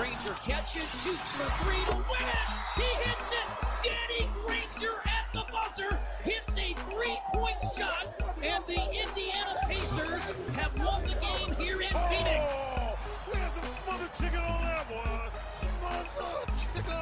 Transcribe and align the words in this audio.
Granger 0.00 0.32
catches, 0.42 0.88
shoots 1.02 1.30
for 1.32 1.44
three 1.62 1.84
to 1.84 1.92
win 1.92 2.24
it. 2.24 2.48
He 2.74 2.88
hits 3.04 3.28
it. 3.36 3.44
Danny 3.84 4.30
Granger 4.46 4.94
at 5.04 5.28
the 5.34 5.44
buzzer 5.52 6.00
hits 6.24 6.56
a 6.56 6.72
three-point 6.88 7.60
shot, 7.76 8.08
and 8.42 8.64
the 8.66 8.80
Indiana 8.80 9.60
Pacers 9.68 10.32
have 10.56 10.72
won 10.78 11.02
the 11.02 11.14
game 11.20 11.54
here 11.56 11.82
in 11.82 11.90
oh, 11.92 12.08
Phoenix. 12.08 12.46
Oh, 12.48 12.96
we 13.30 13.38
had 13.40 13.52
some 13.52 13.62
smothered 13.64 14.14
chicken 14.14 14.40
on 14.40 14.62
that 14.62 14.88
one. 14.88 15.30
Smothered 15.52 16.48
chicken. 16.56 16.96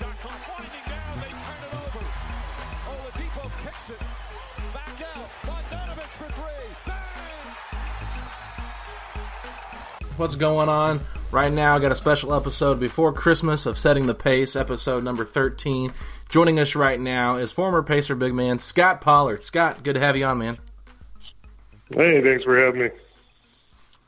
Shot 0.00 0.18
clock 0.18 0.42
winding 0.50 0.86
down. 0.90 1.14
They 1.22 1.30
turn 1.30 1.62
it 1.62 1.72
over. 1.78 2.02
Oladipo 2.90 3.46
kicks 3.62 3.90
it. 3.90 4.02
Back 4.74 4.98
out. 5.14 5.30
Bogdanovich 5.46 6.14
for 6.18 6.28
three. 6.32 6.74
Bang! 6.88 7.54
What's 10.16 10.34
going 10.34 10.68
on? 10.68 10.98
Right 11.32 11.52
now, 11.52 11.76
I 11.76 11.78
got 11.78 11.92
a 11.92 11.96
special 11.96 12.34
episode 12.34 12.80
before 12.80 13.12
Christmas 13.12 13.64
of 13.64 13.78
Setting 13.78 14.06
the 14.06 14.16
Pace, 14.16 14.56
episode 14.56 15.04
number 15.04 15.24
13. 15.24 15.92
Joining 16.28 16.58
us 16.58 16.74
right 16.74 16.98
now 16.98 17.36
is 17.36 17.52
former 17.52 17.84
Pacer 17.84 18.16
big 18.16 18.34
man 18.34 18.58
Scott 18.58 19.00
Pollard. 19.00 19.44
Scott, 19.44 19.84
good 19.84 19.94
to 19.94 20.00
have 20.00 20.16
you 20.16 20.24
on, 20.24 20.38
man. 20.38 20.58
Hey, 21.92 22.20
thanks 22.20 22.42
for 22.42 22.58
having 22.58 22.80
me. 22.82 22.90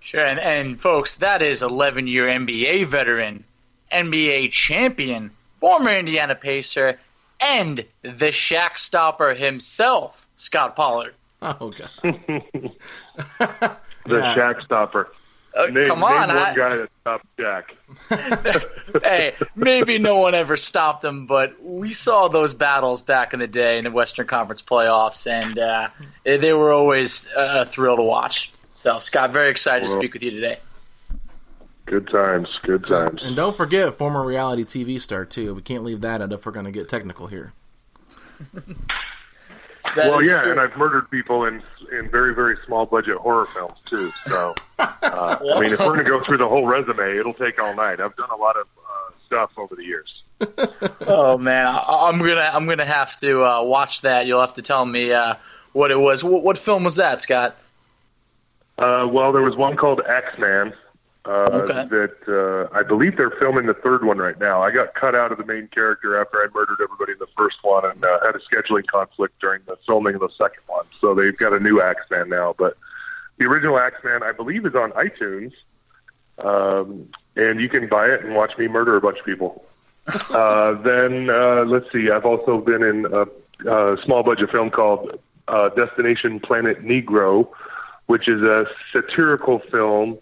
Sure, 0.01 0.25
and, 0.25 0.41
and 0.41 0.81
folks, 0.81 1.15
that 1.17 1.43
is 1.43 1.63
11 1.63 2.09
year 2.09 2.27
NBA 2.27 2.89
veteran, 2.89 3.45
NBA 3.93 4.51
champion, 4.51 5.31
former 5.61 5.91
Indiana 5.93 6.35
Pacer, 6.35 6.99
and 7.41 7.85
the 8.03 8.33
Shaq 8.33 8.79
Stopper 8.79 9.33
himself, 9.35 10.27
Scott 10.39 10.75
Pollard. 10.75 11.15
Oh, 11.41 11.73
God. 12.03 12.21
The 14.05 14.17
Yeah. 14.19 14.35
Shaq 14.35 14.65
Stopper. 14.65 15.13
Uh, 15.55 15.67
Name, 15.67 15.87
come 15.87 16.03
on, 16.03 16.29
name 16.29 16.37
one 16.37 16.47
I- 16.47 16.55
guy 16.55 16.77
that 16.77 16.91
stopped 17.03 17.27
Shaq. 17.37 19.03
hey, 19.03 19.35
maybe 19.55 19.99
no 19.99 20.19
one 20.19 20.35
ever 20.35 20.57
stopped 20.57 21.05
him, 21.05 21.27
but 21.27 21.63
we 21.63 21.93
saw 21.93 22.29
those 22.29 22.55
battles 22.55 23.03
back 23.03 23.35
in 23.35 23.41
the 23.41 23.47
day 23.47 23.77
in 23.77 23.85
the 23.85 23.91
Western 23.91 24.27
Conference 24.27 24.63
playoffs, 24.63 25.27
and 25.31 25.59
uh, 25.59 25.89
they 26.25 26.55
were 26.55 26.73
always 26.73 27.29
a 27.37 27.67
thrill 27.67 27.97
to 27.97 28.03
watch. 28.03 28.51
So, 28.73 28.99
Scott, 28.99 29.33
very 29.33 29.51
excited 29.51 29.89
to 29.89 29.93
speak 29.93 30.15
with 30.15 30.23
you 30.23 30.31
today. 30.31 30.59
Good 31.85 32.09
times, 32.09 32.49
good 32.63 32.87
times. 32.87 33.23
And 33.23 33.37
don't 33.37 33.55
forget, 33.55 33.93
former 33.95 34.25
reality 34.25 34.65
TV 34.65 35.01
star, 35.01 35.25
too. 35.27 35.55
We 35.55 35.63
can't 35.63 35.85
leave 35.85 36.01
that 36.01 36.23
out 36.23 36.33
if 36.33 36.47
we're 36.47 36.53
going 36.53 36.65
to 36.65 36.73
get 36.73 36.89
technical 36.89 37.27
here. 37.27 37.53
That 39.97 40.11
well, 40.11 40.23
yeah, 40.23 40.43
true. 40.43 40.53
and 40.53 40.61
I've 40.61 40.77
murdered 40.77 41.11
people 41.11 41.45
in 41.45 41.63
in 41.93 42.09
very 42.11 42.35
very 42.35 42.57
small 42.67 42.87
budget 42.87 43.17
horror 43.19 43.47
films 43.47 43.79
too. 43.85 44.13
So, 44.27 44.55
uh, 44.79 44.89
I 45.03 45.61
mean, 45.61 45.73
if 45.73 45.79
we're 45.79 45.97
gonna 45.97 46.05
go 46.05 46.23
through 46.25 46.39
the 46.39 46.49
whole 46.49 46.67
resume, 46.67 47.17
it'll 47.17 47.35
take 47.35 47.61
all 47.61 47.75
night. 47.75 48.01
I've 48.01 48.17
done 48.17 48.31
a 48.31 48.37
lot 48.37 48.57
of 48.57 48.67
uh, 48.79 49.13
stuff 49.27 49.51
over 49.57 49.75
the 49.75 49.85
years. 49.85 50.23
Oh 51.07 51.37
man, 51.37 51.67
I, 51.67 52.09
I'm 52.09 52.19
gonna 52.19 52.51
I'm 52.53 52.67
gonna 52.67 52.85
have 52.85 53.19
to 53.21 53.45
uh, 53.45 53.63
watch 53.63 54.03
that. 54.03 54.27
You'll 54.27 54.41
have 54.41 54.55
to 54.55 54.63
tell 54.63 54.85
me 54.87 55.13
uh, 55.13 55.35
what 55.73 55.91
it 55.91 55.99
was. 55.99 56.25
What, 56.25 56.43
what 56.43 56.59
film 56.59 56.85
was 56.85 56.97
that, 56.97 57.21
Scott? 57.21 57.57
Uh, 58.79 59.07
well, 59.11 59.33
there 59.33 59.43
was 59.43 59.57
one 59.57 59.77
called 59.77 60.01
Axeman. 60.01 60.73
Uh, 61.25 61.49
Okay. 61.53 61.87
That 61.89 62.17
uh, 62.29 62.77
I 62.77 62.83
believe 62.83 63.17
they're 63.17 63.31
filming 63.31 63.67
the 63.67 63.75
third 63.75 64.05
one 64.05 64.19
right 64.19 64.39
now. 64.39 64.63
I 64.63 64.71
got 64.73 64.95
cut 64.95 65.15
out 65.15 65.31
of 65.31 65.39
the 65.39 65.45
main 65.45 65.69
character 65.69 66.21
after 66.21 66.39
I 66.39 66.49
murdered 66.53 66.79
everybody 66.83 67.13
in 67.13 67.19
the 67.19 67.29
first 67.37 67.59
one, 67.63 67.85
and 67.85 68.05
uh, 68.05 68.19
had 68.25 68.35
a 68.35 68.41
scheduling 68.41 68.87
conflict 68.87 69.39
during 69.41 69.61
the 69.67 69.77
filming 69.87 70.17
of 70.17 70.21
the 70.21 70.31
second 70.31 70.63
one. 70.67 70.87
So 71.01 71.15
they've 71.15 71.37
got 71.37 71.53
a 71.53 71.61
new 71.61 71.81
Axeman 71.81 72.29
now. 72.29 72.55
But 72.59 72.77
the 73.39 73.47
original 73.47 73.79
Axeman, 73.79 74.23
I 74.25 74.33
believe, 74.33 74.67
is 74.67 74.75
on 74.75 74.91
iTunes, 74.93 75.53
um, 76.39 77.09
and 77.37 77.61
you 77.61 77.69
can 77.69 77.87
buy 77.89 78.09
it 78.09 78.25
and 78.25 78.35
watch 78.35 78.59
me 78.59 78.67
murder 78.67 78.97
a 78.97 79.01
bunch 79.01 79.21
of 79.21 79.25
people. 79.25 79.65
uh, 80.31 80.73
then 80.83 81.31
uh, 81.31 81.65
let's 81.67 81.91
see. 81.93 82.11
I've 82.11 82.27
also 82.27 82.61
been 82.61 82.83
in 82.83 83.07
a, 83.07 83.27
a 83.71 84.03
small 84.03 84.25
budget 84.25 84.51
film 84.51 84.71
called 84.71 85.21
uh, 85.47 85.69
Destination 85.69 86.41
Planet 86.41 86.85
Negro, 86.85 87.49
which 88.07 88.27
is 88.27 88.43
a 88.43 88.67
satirical 88.93 89.61
film 89.61 90.19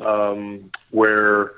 um, 0.00 0.70
where 0.90 1.52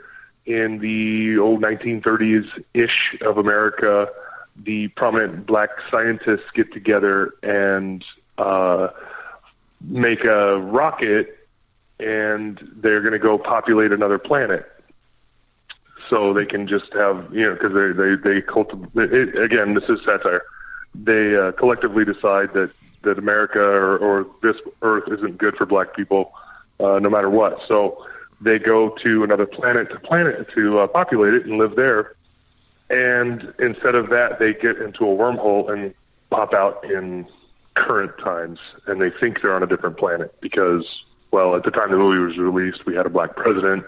in 0.46 0.78
the 0.78 1.38
old 1.38 1.62
1930s 1.62 2.48
ish 2.74 3.16
of 3.20 3.38
America, 3.38 4.08
the 4.56 4.88
prominent 4.88 5.46
black 5.46 5.70
scientists 5.90 6.50
get 6.54 6.72
together 6.72 7.34
and 7.42 8.04
uh, 8.38 8.88
make 9.80 10.24
a 10.24 10.58
rocket, 10.58 11.46
and 11.98 12.60
they're 12.76 13.00
going 13.00 13.12
to 13.12 13.18
go 13.18 13.38
populate 13.38 13.92
another 13.92 14.18
planet. 14.18 14.66
So 16.08 16.32
they 16.32 16.44
can 16.44 16.66
just 16.66 16.92
have 16.94 17.32
you 17.32 17.44
know 17.46 17.52
because 17.54 17.72
they 17.72 17.92
they 17.92 18.16
they 18.16 18.42
cultivate 18.42 19.38
again. 19.38 19.74
This 19.74 19.84
is 19.88 20.00
satire. 20.04 20.42
They 20.92 21.36
uh, 21.36 21.52
collectively 21.52 22.04
decide 22.04 22.52
that 22.54 22.72
that 23.02 23.16
America 23.16 23.60
or, 23.60 23.96
or 23.98 24.26
this 24.42 24.56
Earth 24.82 25.04
isn't 25.10 25.38
good 25.38 25.56
for 25.56 25.66
black 25.66 25.94
people, 25.94 26.32
uh, 26.80 26.98
no 26.98 27.08
matter 27.08 27.30
what. 27.30 27.60
So 27.68 28.04
they 28.40 28.58
go 28.58 28.90
to 28.90 29.24
another 29.24 29.46
planet 29.46 29.90
to 29.90 29.98
planet 30.00 30.48
to 30.54 30.80
uh, 30.80 30.86
populate 30.86 31.34
it 31.34 31.46
and 31.46 31.58
live 31.58 31.76
there. 31.76 32.14
and 32.88 33.52
instead 33.58 33.94
of 33.94 34.10
that, 34.10 34.38
they 34.38 34.52
get 34.52 34.78
into 34.78 35.04
a 35.04 35.14
wormhole 35.14 35.72
and 35.72 35.94
pop 36.30 36.52
out 36.54 36.84
in 36.84 37.26
current 37.74 38.12
times, 38.18 38.58
and 38.86 39.00
they 39.00 39.10
think 39.10 39.40
they're 39.40 39.54
on 39.54 39.62
a 39.62 39.66
different 39.66 39.96
planet 39.96 40.34
because, 40.40 41.04
well, 41.30 41.54
at 41.54 41.64
the 41.64 41.70
time 41.70 41.90
the 41.90 41.96
movie 41.96 42.18
was 42.18 42.36
released, 42.36 42.86
we 42.86 42.94
had 42.94 43.06
a 43.06 43.10
black 43.10 43.36
president, 43.36 43.84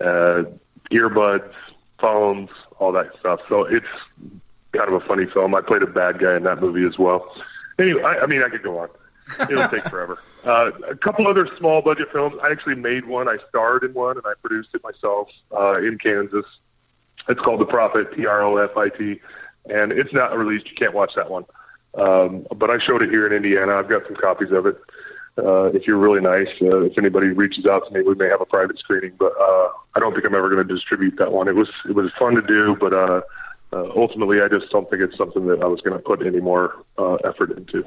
uh, 0.00 0.42
earbuds, 0.90 1.52
phones, 2.00 2.50
all 2.78 2.92
that 2.92 3.10
stuff. 3.20 3.40
So 3.48 3.64
it's 3.64 3.86
kind 4.72 4.88
of 4.88 4.94
a 4.94 5.06
funny 5.06 5.26
film. 5.26 5.54
I 5.54 5.60
played 5.60 5.82
a 5.82 5.86
bad 5.86 6.18
guy 6.18 6.36
in 6.36 6.42
that 6.44 6.60
movie 6.60 6.84
as 6.84 6.98
well. 6.98 7.32
Anyway, 7.78 8.02
I, 8.02 8.20
I 8.20 8.26
mean, 8.26 8.42
I 8.42 8.48
could 8.48 8.62
go 8.62 8.78
on. 8.78 8.88
It'll 9.48 9.68
take 9.68 9.84
forever. 9.84 10.18
Uh, 10.44 10.72
a 10.88 10.96
couple 10.96 11.26
other 11.26 11.48
small 11.56 11.80
budget 11.82 12.10
films. 12.12 12.36
I 12.42 12.50
actually 12.50 12.74
made 12.74 13.06
one. 13.06 13.28
I 13.28 13.38
starred 13.48 13.84
in 13.84 13.94
one, 13.94 14.16
and 14.16 14.26
I 14.26 14.34
produced 14.40 14.70
it 14.74 14.82
myself 14.82 15.28
uh, 15.56 15.78
in 15.78 15.98
Kansas. 15.98 16.44
It's 17.28 17.40
called 17.40 17.60
The 17.60 17.66
Profit, 17.66 18.12
P 18.14 18.26
R 18.26 18.42
O 18.42 18.56
F 18.56 18.76
I 18.76 18.88
T, 18.88 19.20
and 19.70 19.92
it's 19.92 20.12
not 20.12 20.36
released. 20.36 20.68
You 20.68 20.74
can't 20.74 20.92
watch 20.92 21.14
that 21.14 21.30
one. 21.30 21.44
Um, 21.94 22.46
but 22.56 22.70
I 22.70 22.78
showed 22.78 23.02
it 23.02 23.10
here 23.10 23.26
in 23.26 23.32
Indiana. 23.32 23.74
I've 23.76 23.88
got 23.88 24.06
some 24.06 24.16
copies 24.16 24.50
of 24.50 24.66
it. 24.66 24.76
Uh, 25.38 25.66
if 25.66 25.86
you're 25.86 25.96
really 25.96 26.20
nice, 26.20 26.48
uh, 26.60 26.82
if 26.82 26.98
anybody 26.98 27.28
reaches 27.28 27.64
out 27.64 27.86
to 27.86 27.94
me, 27.94 28.02
we 28.02 28.14
may 28.14 28.28
have 28.28 28.40
a 28.40 28.46
private 28.46 28.78
screening. 28.78 29.12
But 29.18 29.32
uh, 29.40 29.68
I 29.94 30.00
don't 30.00 30.12
think 30.12 30.26
I'm 30.26 30.34
ever 30.34 30.50
going 30.50 30.66
to 30.66 30.74
distribute 30.74 31.16
that 31.16 31.32
one. 31.32 31.48
It 31.48 31.54
was 31.54 31.70
it 31.88 31.94
was 31.94 32.12
fun 32.18 32.34
to 32.34 32.42
do, 32.42 32.76
but 32.76 32.92
uh, 32.92 33.22
uh, 33.72 33.92
ultimately, 33.96 34.42
I 34.42 34.48
just 34.48 34.68
don't 34.70 34.90
think 34.90 35.00
it's 35.00 35.16
something 35.16 35.46
that 35.46 35.62
I 35.62 35.66
was 35.66 35.80
going 35.80 35.96
to 35.96 36.02
put 36.02 36.26
any 36.26 36.40
more 36.40 36.84
uh, 36.98 37.14
effort 37.14 37.52
into. 37.52 37.86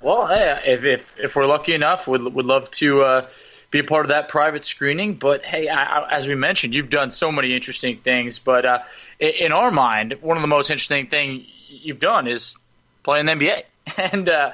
Well, 0.00 0.26
hey, 0.26 0.60
if 0.64 0.84
if 0.84 1.18
if 1.18 1.36
we're 1.36 1.46
lucky 1.46 1.74
enough, 1.74 2.06
would 2.06 2.22
would 2.22 2.46
love 2.46 2.70
to 2.72 3.02
uh, 3.02 3.26
be 3.70 3.80
a 3.80 3.84
part 3.84 4.04
of 4.04 4.10
that 4.10 4.28
private 4.28 4.64
screening. 4.64 5.14
But 5.14 5.44
hey, 5.44 5.68
I, 5.68 6.00
I, 6.00 6.12
as 6.12 6.26
we 6.26 6.34
mentioned, 6.34 6.74
you've 6.74 6.90
done 6.90 7.10
so 7.10 7.32
many 7.32 7.54
interesting 7.54 7.98
things. 7.98 8.38
But 8.38 8.64
uh, 8.64 8.78
in, 9.18 9.30
in 9.30 9.52
our 9.52 9.70
mind, 9.70 10.14
one 10.20 10.36
of 10.36 10.42
the 10.42 10.48
most 10.48 10.70
interesting 10.70 11.08
thing 11.08 11.44
you've 11.68 12.00
done 12.00 12.28
is 12.28 12.56
playing 13.02 13.26
the 13.26 13.32
NBA. 13.32 13.62
And 13.96 14.28
uh, 14.28 14.52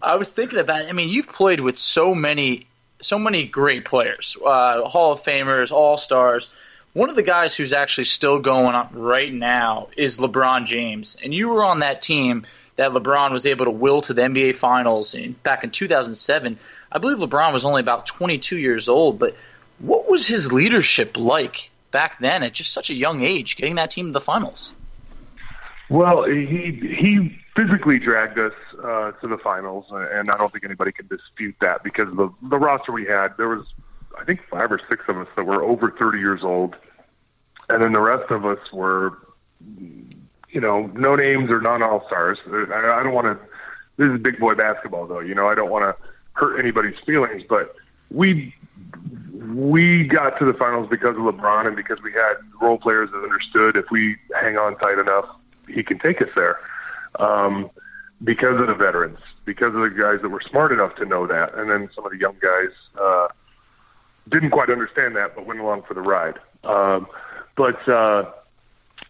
I 0.00 0.14
was 0.14 0.30
thinking 0.30 0.60
about. 0.60 0.82
It. 0.82 0.88
I 0.88 0.92
mean, 0.92 1.08
you've 1.08 1.28
played 1.28 1.58
with 1.58 1.76
so 1.76 2.14
many 2.14 2.68
so 3.02 3.18
many 3.18 3.44
great 3.44 3.84
players, 3.84 4.36
uh, 4.44 4.82
Hall 4.82 5.12
of 5.12 5.22
Famers, 5.24 5.72
All 5.72 5.98
Stars. 5.98 6.50
One 6.92 7.10
of 7.10 7.16
the 7.16 7.22
guys 7.22 7.54
who's 7.54 7.72
actually 7.72 8.04
still 8.04 8.38
going 8.38 8.74
on 8.74 8.88
right 8.92 9.32
now 9.32 9.88
is 9.96 10.18
LeBron 10.18 10.66
James, 10.66 11.16
and 11.22 11.34
you 11.34 11.48
were 11.48 11.64
on 11.64 11.80
that 11.80 12.00
team 12.00 12.46
that 12.76 12.92
LeBron 12.92 13.32
was 13.32 13.46
able 13.46 13.64
to 13.64 13.70
will 13.70 14.02
to 14.02 14.14
the 14.14 14.22
NBA 14.22 14.56
Finals 14.56 15.14
in, 15.14 15.32
back 15.32 15.64
in 15.64 15.70
2007. 15.70 16.58
I 16.92 16.98
believe 16.98 17.18
LeBron 17.18 17.52
was 17.52 17.64
only 17.64 17.80
about 17.80 18.06
22 18.06 18.58
years 18.58 18.88
old, 18.88 19.18
but 19.18 19.34
what 19.78 20.08
was 20.08 20.26
his 20.26 20.52
leadership 20.52 21.16
like 21.16 21.70
back 21.90 22.18
then 22.20 22.42
at 22.42 22.52
just 22.52 22.72
such 22.72 22.90
a 22.90 22.94
young 22.94 23.22
age, 23.22 23.56
getting 23.56 23.76
that 23.76 23.90
team 23.90 24.06
to 24.06 24.12
the 24.12 24.20
finals? 24.20 24.72
Well, 25.88 26.24
he 26.24 26.72
he 26.72 27.38
physically 27.54 27.98
dragged 27.98 28.38
us 28.38 28.52
uh, 28.82 29.12
to 29.12 29.28
the 29.28 29.38
finals, 29.38 29.86
and 29.90 30.30
I 30.30 30.36
don't 30.36 30.52
think 30.52 30.64
anybody 30.64 30.90
can 30.90 31.06
dispute 31.06 31.54
that 31.60 31.84
because 31.84 32.14
the 32.16 32.28
the 32.42 32.58
roster 32.58 32.92
we 32.92 33.06
had, 33.06 33.36
there 33.36 33.48
was 33.48 33.66
I 34.18 34.24
think 34.24 34.42
five 34.48 34.72
or 34.72 34.80
six 34.88 35.04
of 35.08 35.16
us 35.18 35.28
that 35.36 35.44
were 35.44 35.62
over 35.62 35.92
30 35.92 36.18
years 36.18 36.42
old, 36.42 36.74
and 37.68 37.82
then 37.82 37.92
the 37.92 38.00
rest 38.00 38.30
of 38.32 38.44
us 38.44 38.72
were 38.72 39.16
you 40.56 40.62
know, 40.62 40.86
no 40.94 41.14
names 41.14 41.50
or 41.50 41.60
non 41.60 41.82
all 41.82 42.06
stars. 42.06 42.38
I, 42.46 43.02
don't 43.02 43.12
want 43.12 43.26
to. 43.26 43.38
This 43.98 44.10
is 44.10 44.18
big 44.18 44.38
boy 44.38 44.54
basketball, 44.54 45.06
though. 45.06 45.20
You 45.20 45.34
know, 45.34 45.48
I 45.48 45.54
don't 45.54 45.68
want 45.68 45.82
to 45.84 45.94
hurt 46.32 46.58
anybody's 46.58 46.98
feelings, 47.00 47.42
but 47.46 47.74
we 48.10 48.54
we 49.52 50.04
got 50.04 50.38
to 50.38 50.46
the 50.46 50.54
finals 50.54 50.88
because 50.88 51.14
of 51.14 51.24
LeBron 51.24 51.66
and 51.66 51.76
because 51.76 52.00
we 52.00 52.10
had 52.10 52.36
role 52.58 52.78
players 52.78 53.10
that 53.10 53.18
understood 53.22 53.76
if 53.76 53.90
we 53.90 54.16
hang 54.34 54.56
on 54.56 54.78
tight 54.78 54.98
enough, 54.98 55.26
he 55.68 55.82
can 55.82 55.98
take 55.98 56.22
us 56.22 56.30
there. 56.34 56.56
Um, 57.16 57.68
because 58.24 58.58
of 58.58 58.66
the 58.66 58.74
veterans, 58.74 59.18
because 59.44 59.74
of 59.74 59.82
the 59.82 59.90
guys 59.90 60.22
that 60.22 60.30
were 60.30 60.40
smart 60.40 60.72
enough 60.72 60.96
to 60.96 61.04
know 61.04 61.26
that, 61.26 61.54
and 61.54 61.70
then 61.70 61.90
some 61.94 62.06
of 62.06 62.12
the 62.12 62.18
young 62.18 62.36
guys 62.40 62.70
uh, 62.98 63.28
didn't 64.30 64.52
quite 64.52 64.70
understand 64.70 65.16
that, 65.16 65.36
but 65.36 65.44
went 65.44 65.60
along 65.60 65.82
for 65.82 65.92
the 65.92 66.00
ride. 66.00 66.38
Um, 66.64 67.08
but 67.56 67.86
uh, 67.86 68.30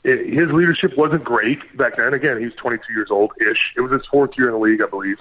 it, 0.06 0.32
his 0.32 0.53
leadership 0.53 0.97
wasn't 0.97 1.25
great 1.25 1.76
back 1.76 1.97
then. 1.97 2.14
Again, 2.14 2.38
he 2.38 2.44
was 2.44 2.55
22 2.55 2.93
years 2.93 3.11
old 3.11 3.32
ish. 3.41 3.73
It 3.76 3.81
was 3.81 3.91
his 3.91 4.06
fourth 4.06 4.38
year 4.38 4.47
in 4.47 4.53
the 4.53 4.61
league, 4.61 4.81
I 4.81 4.87
believe. 4.87 5.19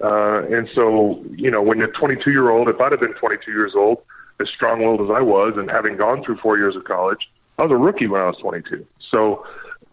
Uh, 0.00 0.44
and 0.48 0.68
so, 0.72 1.22
you 1.34 1.50
know, 1.50 1.60
when 1.60 1.78
you're 1.78 1.88
22 1.88 2.30
year 2.30 2.50
old, 2.50 2.68
if 2.68 2.80
I'd 2.80 2.92
have 2.92 3.00
been 3.00 3.14
22 3.14 3.50
years 3.50 3.74
old, 3.74 4.02
as 4.38 4.48
strong 4.48 4.80
willed 4.80 5.02
as 5.02 5.10
I 5.10 5.20
was, 5.20 5.56
and 5.56 5.68
having 5.68 5.96
gone 5.96 6.22
through 6.22 6.36
four 6.36 6.56
years 6.56 6.76
of 6.76 6.84
college, 6.84 7.28
I 7.58 7.64
was 7.64 7.72
a 7.72 7.76
rookie 7.76 8.06
when 8.06 8.20
I 8.20 8.26
was 8.26 8.36
22. 8.36 8.86
So, 9.00 9.44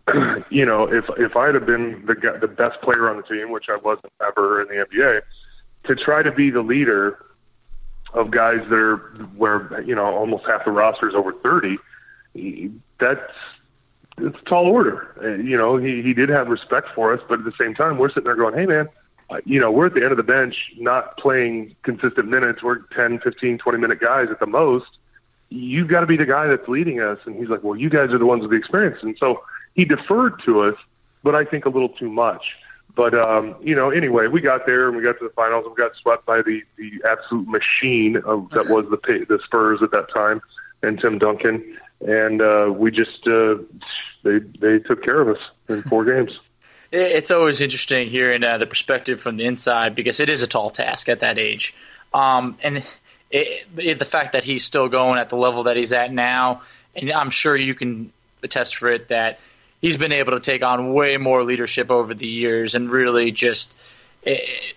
you 0.49 0.65
know, 0.65 0.83
if 0.83 1.09
if 1.17 1.35
I'd 1.35 1.55
have 1.55 1.65
been 1.65 2.05
the 2.05 2.37
the 2.39 2.47
best 2.47 2.79
player 2.81 3.09
on 3.09 3.17
the 3.17 3.23
team, 3.23 3.51
which 3.51 3.69
I 3.69 3.75
wasn't 3.75 4.13
ever 4.25 4.61
in 4.61 4.67
the 4.69 4.85
NBA, 4.85 5.21
to 5.85 5.95
try 5.95 6.23
to 6.23 6.31
be 6.31 6.49
the 6.49 6.61
leader 6.61 7.25
of 8.13 8.31
guys 8.31 8.61
that 8.69 8.79
are 8.79 8.97
where 9.35 9.81
you 9.81 9.95
know 9.95 10.05
almost 10.05 10.45
half 10.45 10.63
the 10.63 10.71
roster 10.71 11.09
is 11.09 11.15
over 11.15 11.33
30, 11.33 11.77
that's 12.99 13.33
it's 14.17 14.37
a 14.39 14.45
tall 14.45 14.65
order. 14.65 15.15
Uh, 15.21 15.41
you 15.41 15.57
know, 15.57 15.77
he 15.77 16.01
he 16.01 16.13
did 16.13 16.29
have 16.29 16.47
respect 16.47 16.89
for 16.95 17.13
us, 17.13 17.21
but 17.27 17.39
at 17.39 17.45
the 17.45 17.53
same 17.59 17.75
time, 17.75 17.97
we're 17.97 18.09
sitting 18.09 18.25
there 18.25 18.35
going, 18.35 18.53
"Hey, 18.53 18.65
man." 18.65 18.89
Uh, 19.29 19.41
you 19.45 19.59
know, 19.59 19.69
we're 19.69 19.87
at 19.87 19.93
the 19.93 20.01
end 20.01 20.11
of 20.11 20.17
the 20.17 20.23
bench, 20.23 20.71
not 20.77 21.17
playing 21.17 21.75
consistent 21.83 22.29
minutes. 22.29 22.63
We're 22.63 22.79
10, 22.95 23.19
15, 23.19 23.57
20 23.57 23.77
minute 23.77 23.99
guys 23.99 24.29
at 24.29 24.39
the 24.39 24.47
most. 24.47 24.87
You've 25.49 25.89
got 25.89 25.99
to 25.99 26.05
be 26.05 26.15
the 26.15 26.25
guy 26.25 26.47
that's 26.47 26.67
leading 26.69 27.01
us. 27.01 27.19
And 27.25 27.35
he's 27.35 27.49
like, 27.49 27.61
well, 27.61 27.75
you 27.75 27.89
guys 27.89 28.11
are 28.11 28.17
the 28.17 28.25
ones 28.25 28.43
with 28.43 28.51
the 28.51 28.57
experience. 28.57 29.03
And 29.03 29.17
so 29.17 29.43
he 29.75 29.83
deferred 29.83 30.41
to 30.45 30.61
us, 30.61 30.75
but 31.23 31.35
I 31.35 31.43
think 31.43 31.65
a 31.65 31.69
little 31.69 31.89
too 31.89 32.09
much. 32.09 32.55
But 32.95 33.13
um, 33.13 33.55
you 33.61 33.75
know, 33.75 33.91
anyway, 33.91 34.27
we 34.27 34.41
got 34.41 34.65
there 34.65 34.87
and 34.87 34.97
we 34.97 35.03
got 35.03 35.19
to 35.19 35.25
the 35.25 35.33
finals 35.33 35.65
and 35.65 35.75
we 35.75 35.77
got 35.77 35.95
swept 35.97 36.25
by 36.25 36.41
the 36.41 36.63
the 36.77 37.01
absolute 37.07 37.47
machine 37.47 38.17
of 38.17 38.49
that 38.51 38.67
was 38.67 38.89
the 38.89 39.25
the 39.29 39.39
Spurs 39.43 39.83
at 39.83 39.91
that 39.91 40.11
time 40.11 40.41
and 40.81 40.99
Tim 40.99 41.19
Duncan 41.19 41.77
and 42.05 42.41
uh, 42.41 42.71
we 42.75 42.91
just 42.91 43.27
uh, 43.27 43.55
they 44.23 44.39
they 44.39 44.79
took 44.79 45.03
care 45.03 45.21
of 45.21 45.29
us 45.29 45.41
in 45.69 45.81
four 45.83 46.05
games. 46.05 46.37
It's 46.89 47.31
always 47.31 47.59
interesting 47.59 48.07
hearing 48.07 48.45
uh, 48.45 48.59
the 48.59 48.65
perspective 48.65 49.19
from 49.19 49.35
the 49.35 49.43
inside 49.43 49.93
because 49.93 50.21
it 50.21 50.29
is 50.29 50.41
a 50.41 50.47
tall 50.47 50.69
task 50.69 51.09
at 51.09 51.19
that 51.19 51.37
age, 51.37 51.75
um, 52.13 52.57
and 52.63 52.81
it, 53.29 53.67
it, 53.77 53.99
the 53.99 54.05
fact 54.05 54.31
that 54.31 54.45
he's 54.45 54.63
still 54.63 54.87
going 54.87 55.19
at 55.19 55.29
the 55.29 55.35
level 55.35 55.63
that 55.63 55.75
he's 55.75 55.91
at 55.91 56.13
now, 56.13 56.61
and 56.95 57.11
I'm 57.11 57.29
sure 57.29 57.57
you 57.57 57.75
can 57.75 58.13
attest 58.41 58.77
for 58.77 58.89
it 58.89 59.09
that 59.09 59.39
he's 59.81 59.97
been 59.97 60.13
able 60.13 60.31
to 60.33 60.39
take 60.39 60.63
on 60.63 60.93
way 60.93 61.17
more 61.17 61.43
leadership 61.43 61.91
over 61.91 62.13
the 62.13 62.25
years 62.27 62.73
and 62.73 62.89
really 62.89 63.31
just 63.31 63.77
it, 64.23 64.41
eh, 64.41 64.73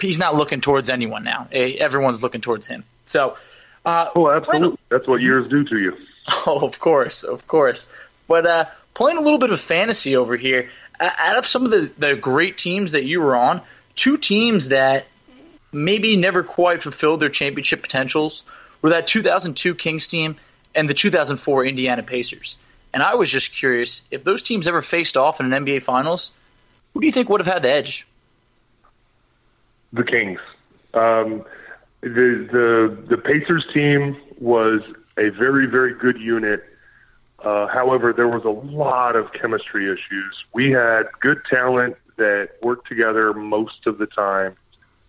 he's 0.00 0.18
not 0.18 0.36
looking 0.36 0.60
towards 0.60 0.90
anyone 0.90 1.24
now. 1.24 1.48
Eh, 1.50 1.76
everyone's 1.78 2.22
looking 2.22 2.42
towards 2.42 2.66
him. 2.66 2.84
So, 3.06 3.36
uh, 3.84 4.10
oh, 4.14 4.30
absolutely, 4.30 4.78
that's 4.90 5.06
what 5.06 5.20
years 5.20 5.48
do 5.48 5.64
to 5.64 5.78
you. 5.78 5.96
Oh, 6.46 6.60
of 6.60 6.78
course, 6.78 7.22
of 7.22 7.46
course. 7.46 7.86
But 8.28 8.46
uh, 8.46 8.64
playing 8.94 9.18
a 9.18 9.20
little 9.20 9.38
bit 9.38 9.50
of 9.50 9.60
fantasy 9.60 10.16
over 10.16 10.36
here, 10.36 10.70
out 11.00 11.38
of 11.38 11.46
some 11.46 11.64
of 11.64 11.70
the, 11.70 11.90
the 11.98 12.14
great 12.16 12.58
teams 12.58 12.92
that 12.92 13.04
you 13.04 13.20
were 13.20 13.36
on, 13.36 13.60
two 13.96 14.16
teams 14.16 14.68
that 14.68 15.06
maybe 15.72 16.16
never 16.16 16.42
quite 16.42 16.82
fulfilled 16.82 17.20
their 17.20 17.28
championship 17.28 17.82
potentials 17.82 18.42
were 18.80 18.90
that 18.90 19.06
2002 19.06 19.74
Kings 19.74 20.06
team 20.06 20.36
and 20.74 20.88
the 20.88 20.94
2004 20.94 21.64
Indiana 21.64 22.02
Pacers. 22.02 22.56
And 22.92 23.02
I 23.02 23.16
was 23.16 23.30
just 23.30 23.52
curious 23.52 24.02
if 24.10 24.22
those 24.22 24.42
teams 24.42 24.68
ever 24.68 24.82
faced 24.82 25.16
off 25.16 25.40
in 25.40 25.52
an 25.52 25.64
NBA 25.64 25.82
Finals, 25.82 26.30
who 26.92 27.00
do 27.00 27.06
you 27.06 27.12
think 27.12 27.28
would 27.28 27.40
have 27.40 27.52
had 27.52 27.62
the 27.62 27.70
edge? 27.70 28.06
The 29.92 30.04
Kings. 30.04 30.40
Um, 30.94 31.44
the 32.02 32.48
the 32.52 32.98
the 33.08 33.16
Pacers 33.16 33.66
team 33.72 34.16
was 34.38 34.82
a 35.16 35.28
very, 35.30 35.66
very 35.66 35.94
good 35.94 36.18
unit. 36.18 36.64
Uh, 37.42 37.66
however, 37.66 38.12
there 38.12 38.28
was 38.28 38.44
a 38.44 38.50
lot 38.50 39.16
of 39.16 39.32
chemistry 39.32 39.90
issues. 39.90 40.44
We 40.52 40.70
had 40.70 41.08
good 41.20 41.42
talent 41.48 41.96
that 42.16 42.50
worked 42.62 42.88
together 42.88 43.34
most 43.34 43.86
of 43.86 43.98
the 43.98 44.06
time, 44.06 44.56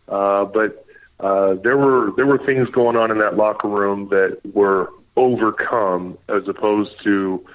uh, 0.10 0.46
but 0.46 0.86
uh, 1.20 1.54
there 1.56 1.78
were 1.78 2.12
there 2.18 2.26
were 2.26 2.38
things 2.40 2.70
going 2.70 2.98
on 2.98 3.10
in 3.10 3.20
that 3.20 3.38
locker 3.38 3.70
room 3.70 4.10
that 4.10 4.40
were 4.54 4.92
overcome 5.16 6.18
as 6.28 6.48
opposed 6.48 6.92
to 7.04 7.46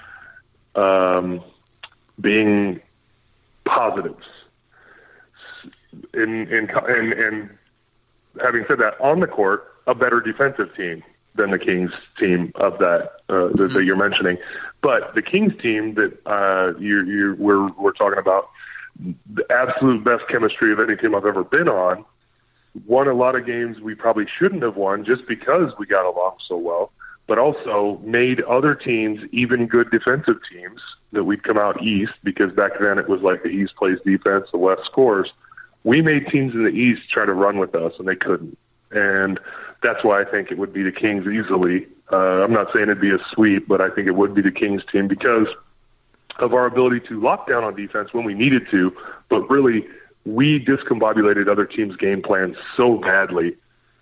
um, 0.76 1.42
being 2.21 2.80
positives. 3.64 4.25
In 6.14 6.49
in 6.49 6.71
and 6.71 7.12
and 7.12 7.50
having 8.40 8.64
said 8.66 8.78
that, 8.78 8.99
on 9.00 9.21
the 9.21 9.26
court, 9.26 9.75
a 9.87 9.95
better 9.95 10.21
defensive 10.21 10.75
team 10.75 11.02
than 11.34 11.50
the 11.50 11.58
Kings 11.58 11.92
team 12.18 12.52
of 12.56 12.78
that 12.78 13.20
uh, 13.28 13.49
that, 13.49 13.70
that 13.72 13.84
you're 13.84 13.96
mentioning. 13.96 14.38
But 14.80 15.14
the 15.14 15.22
Kings 15.22 15.52
team 15.60 15.94
that 15.94 16.18
uh, 16.26 16.75
you 16.78 17.04
you 17.04 17.37
we're 17.38 17.68
we're 17.72 17.92
talking 17.92 18.18
about 18.18 18.50
the 19.32 19.44
absolute 19.50 20.04
best 20.04 20.26
chemistry 20.28 20.72
of 20.72 20.80
any 20.80 20.96
team 20.96 21.14
I've 21.14 21.26
ever 21.26 21.44
been 21.44 21.68
on. 21.68 22.04
Won 22.87 23.08
a 23.08 23.14
lot 23.14 23.34
of 23.34 23.46
games 23.46 23.80
we 23.80 23.94
probably 23.94 24.26
shouldn't 24.26 24.62
have 24.62 24.76
won 24.76 25.04
just 25.04 25.26
because 25.26 25.72
we 25.78 25.87
got 25.87 26.06
along 26.06 26.37
so 26.38 26.56
well, 26.56 26.92
but 27.26 27.38
also 27.38 28.00
made 28.04 28.40
other 28.42 28.75
teams, 28.75 29.22
even 29.32 29.66
good 29.66 29.90
defensive 29.90 30.38
teams, 30.52 30.80
that 31.12 31.25
we'd 31.25 31.42
come 31.42 31.58
out 31.58 31.82
east 31.82 32.12
because 32.22 32.52
back 32.52 32.72
then 32.80 32.99
it 32.99 33.08
was 33.08 33.22
like 33.22 33.42
the 33.42 33.49
East 33.49 33.75
plays 33.76 33.99
defense, 34.04 34.46
the 34.52 34.58
West 34.58 34.84
scores. 34.84 35.32
We 35.82 36.02
made 36.02 36.28
teams 36.28 36.54
in 36.54 36.64
the 36.64 36.70
East 36.70 37.08
try 37.10 37.25
to 37.25 37.32
run 37.32 37.58
with 37.58 37.75
us, 37.75 37.94
and 37.99 38.06
they 38.06 38.16
couldn't. 38.16 38.56
And 38.90 39.40
that's 39.82 40.04
why 40.04 40.20
I 40.20 40.25
think 40.25 40.50
it 40.50 40.58
would 40.58 40.72
be 40.72 40.82
the 40.82 40.92
Kings 40.92 41.26
easily. 41.26 41.87
Uh, 42.12 42.42
I'm 42.42 42.52
not 42.52 42.72
saying 42.72 42.84
it'd 42.84 43.00
be 43.00 43.12
a 43.12 43.18
sweep, 43.32 43.68
but 43.68 43.80
I 43.80 43.88
think 43.88 44.08
it 44.08 44.14
would 44.14 44.34
be 44.34 44.42
the 44.42 44.50
Kings 44.50 44.82
team 44.90 45.08
because 45.08 45.49
of 46.38 46.54
our 46.54 46.66
ability 46.66 47.00
to 47.08 47.20
lock 47.20 47.49
down 47.49 47.64
on 47.64 47.75
defense 47.75 48.12
when 48.12 48.25
we 48.25 48.34
needed 48.34 48.68
to, 48.70 48.96
but 49.28 49.49
really 49.50 49.87
we 50.25 50.62
discombobulated 50.64 51.49
other 51.49 51.64
teams' 51.64 51.96
game 51.96 52.22
plans 52.22 52.56
so 52.76 52.99
badly. 52.99 53.56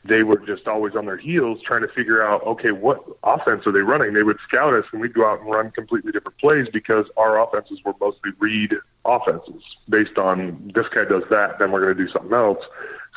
They 0.05 0.23
were 0.23 0.39
just 0.39 0.67
always 0.69 0.95
on 0.95 1.07
their 1.07 1.17
heels 1.17 1.61
trying 1.63 1.83
to 1.83 1.89
figure 1.89 2.23
out, 2.23 2.43
okay, 2.45 2.71
what 2.71 3.05
offense 3.23 3.67
are 3.67 3.73
they 3.73 3.81
running? 3.81 4.15
They 4.15 4.23
would 4.23 4.39
scout 4.47 4.73
us 4.73 4.85
and 4.93 5.01
we'd 5.01 5.13
go 5.13 5.29
out 5.29 5.41
and 5.41 5.51
run 5.51 5.71
completely 5.71 6.13
different 6.13 6.39
plays 6.39 6.69
because 6.73 7.07
our 7.17 7.41
offenses 7.41 7.81
were 7.85 7.95
mostly 8.01 8.31
read 8.39 8.75
offenses 9.05 9.63
based 9.89 10.17
on 10.19 10.71
this 10.75 10.87
guy 10.89 11.05
does 11.05 11.25
that, 11.31 11.59
then 11.59 11.73
we're 11.73 11.81
going 11.81 11.97
to 11.97 12.07
do 12.07 12.11
something 12.11 12.33
else. 12.33 12.65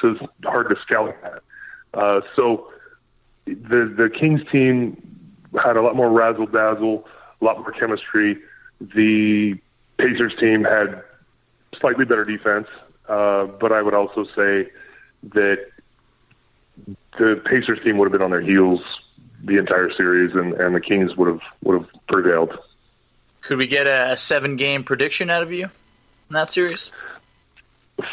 So 0.02 0.10
it's 0.12 0.22
hard 0.44 0.70
to 0.70 0.76
scout 0.82 1.16
that. 1.22 1.44
Uh, 1.94 2.22
so 2.36 2.72
the 3.46 3.86
the 3.98 4.10
Kings 4.10 4.42
team 4.52 5.02
had 5.62 5.76
a 5.78 5.82
lot 5.82 5.96
more 5.96 6.10
razzle 6.10 6.46
dazzle, 6.46 7.08
a 7.42 7.46
lot 7.46 7.60
more 7.60 7.72
chemistry. 7.72 8.38
The 8.80 9.56
Pacers 9.98 10.36
team 10.36 10.64
had 10.64 11.04
slightly 11.80 12.06
better 12.06 12.26
defense, 12.26 12.68
uh, 13.08 13.46
but 13.46 13.72
I 13.72 13.82
would 13.82 13.94
also 13.94 14.24
say 14.36 14.70
that 15.34 15.68
the 17.18 17.42
Pacers 17.46 17.80
team 17.84 17.98
would 17.98 18.06
have 18.06 18.14
been 18.14 18.22
on 18.22 18.32
their 18.32 18.42
heels 18.42 18.82
the 19.44 19.58
entire 19.58 19.92
series, 19.92 20.34
and, 20.36 20.54
and 20.54 20.74
the 20.76 20.82
Kings 20.82 21.16
would 21.18 21.28
have 21.28 21.42
would 21.64 21.82
have 21.82 21.90
prevailed. 22.08 22.58
Could 23.42 23.58
we 23.58 23.68
get 23.68 23.88
a, 23.88 24.12
a 24.14 24.18
seven 24.18 24.56
game 24.56 24.84
prediction 24.84 25.30
out 25.30 25.44
of 25.44 25.52
you 25.52 25.66
in 25.66 26.34
that 26.34 26.50
series? 26.52 26.92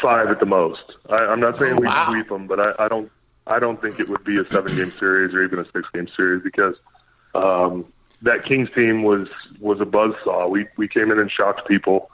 Five 0.01 0.27
at 0.29 0.39
the 0.39 0.45
most. 0.45 0.81
I, 1.09 1.17
I'm 1.17 1.39
not 1.39 1.57
saying 1.57 1.73
Oh, 1.77 1.81
we 1.81 1.87
wow. 1.87 2.09
sweep 2.09 2.29
them, 2.29 2.47
but 2.47 2.59
I, 2.59 2.85
I 2.85 2.87
don't 2.87 3.11
I 3.49 3.59
don't 3.59 3.81
think 3.81 3.99
it 3.99 4.07
would 4.07 4.23
be 4.23 4.39
a 4.39 4.49
seven 4.51 4.75
game 4.75 4.93
series 4.99 5.33
or 5.33 5.43
even 5.43 5.59
a 5.59 5.65
six 5.65 5.87
game 5.93 6.07
series 6.15 6.43
because 6.43 6.75
um, 7.33 7.91
that 8.21 8.45
Kings 8.45 8.69
team 8.75 9.03
was 9.03 9.27
was 9.59 9.81
a 9.81 9.85
buzzsaw. 9.85 10.49
We 10.49 10.67
we 10.77 10.87
came 10.87 11.11
in 11.11 11.19
and 11.19 11.31
shocked 11.31 11.67
people. 11.67 12.09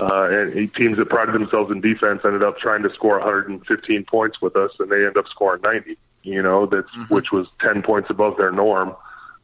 Uh, 0.00 0.30
and 0.30 0.74
teams 0.74 0.96
that 0.96 1.10
prided 1.10 1.34
themselves 1.34 1.70
in 1.70 1.82
defense 1.82 2.22
ended 2.24 2.42
up 2.42 2.58
trying 2.58 2.82
to 2.82 2.88
score 2.94 3.18
115 3.18 4.04
points 4.04 4.40
with 4.40 4.56
us, 4.56 4.70
and 4.78 4.90
they 4.90 5.04
end 5.04 5.18
up 5.18 5.28
scoring 5.28 5.60
90. 5.60 5.98
You 6.22 6.42
know, 6.42 6.64
that's 6.64 6.88
which 7.10 7.32
was 7.32 7.46
10 7.60 7.82
points 7.82 8.08
above 8.08 8.38
their 8.38 8.50
norm. 8.50 8.96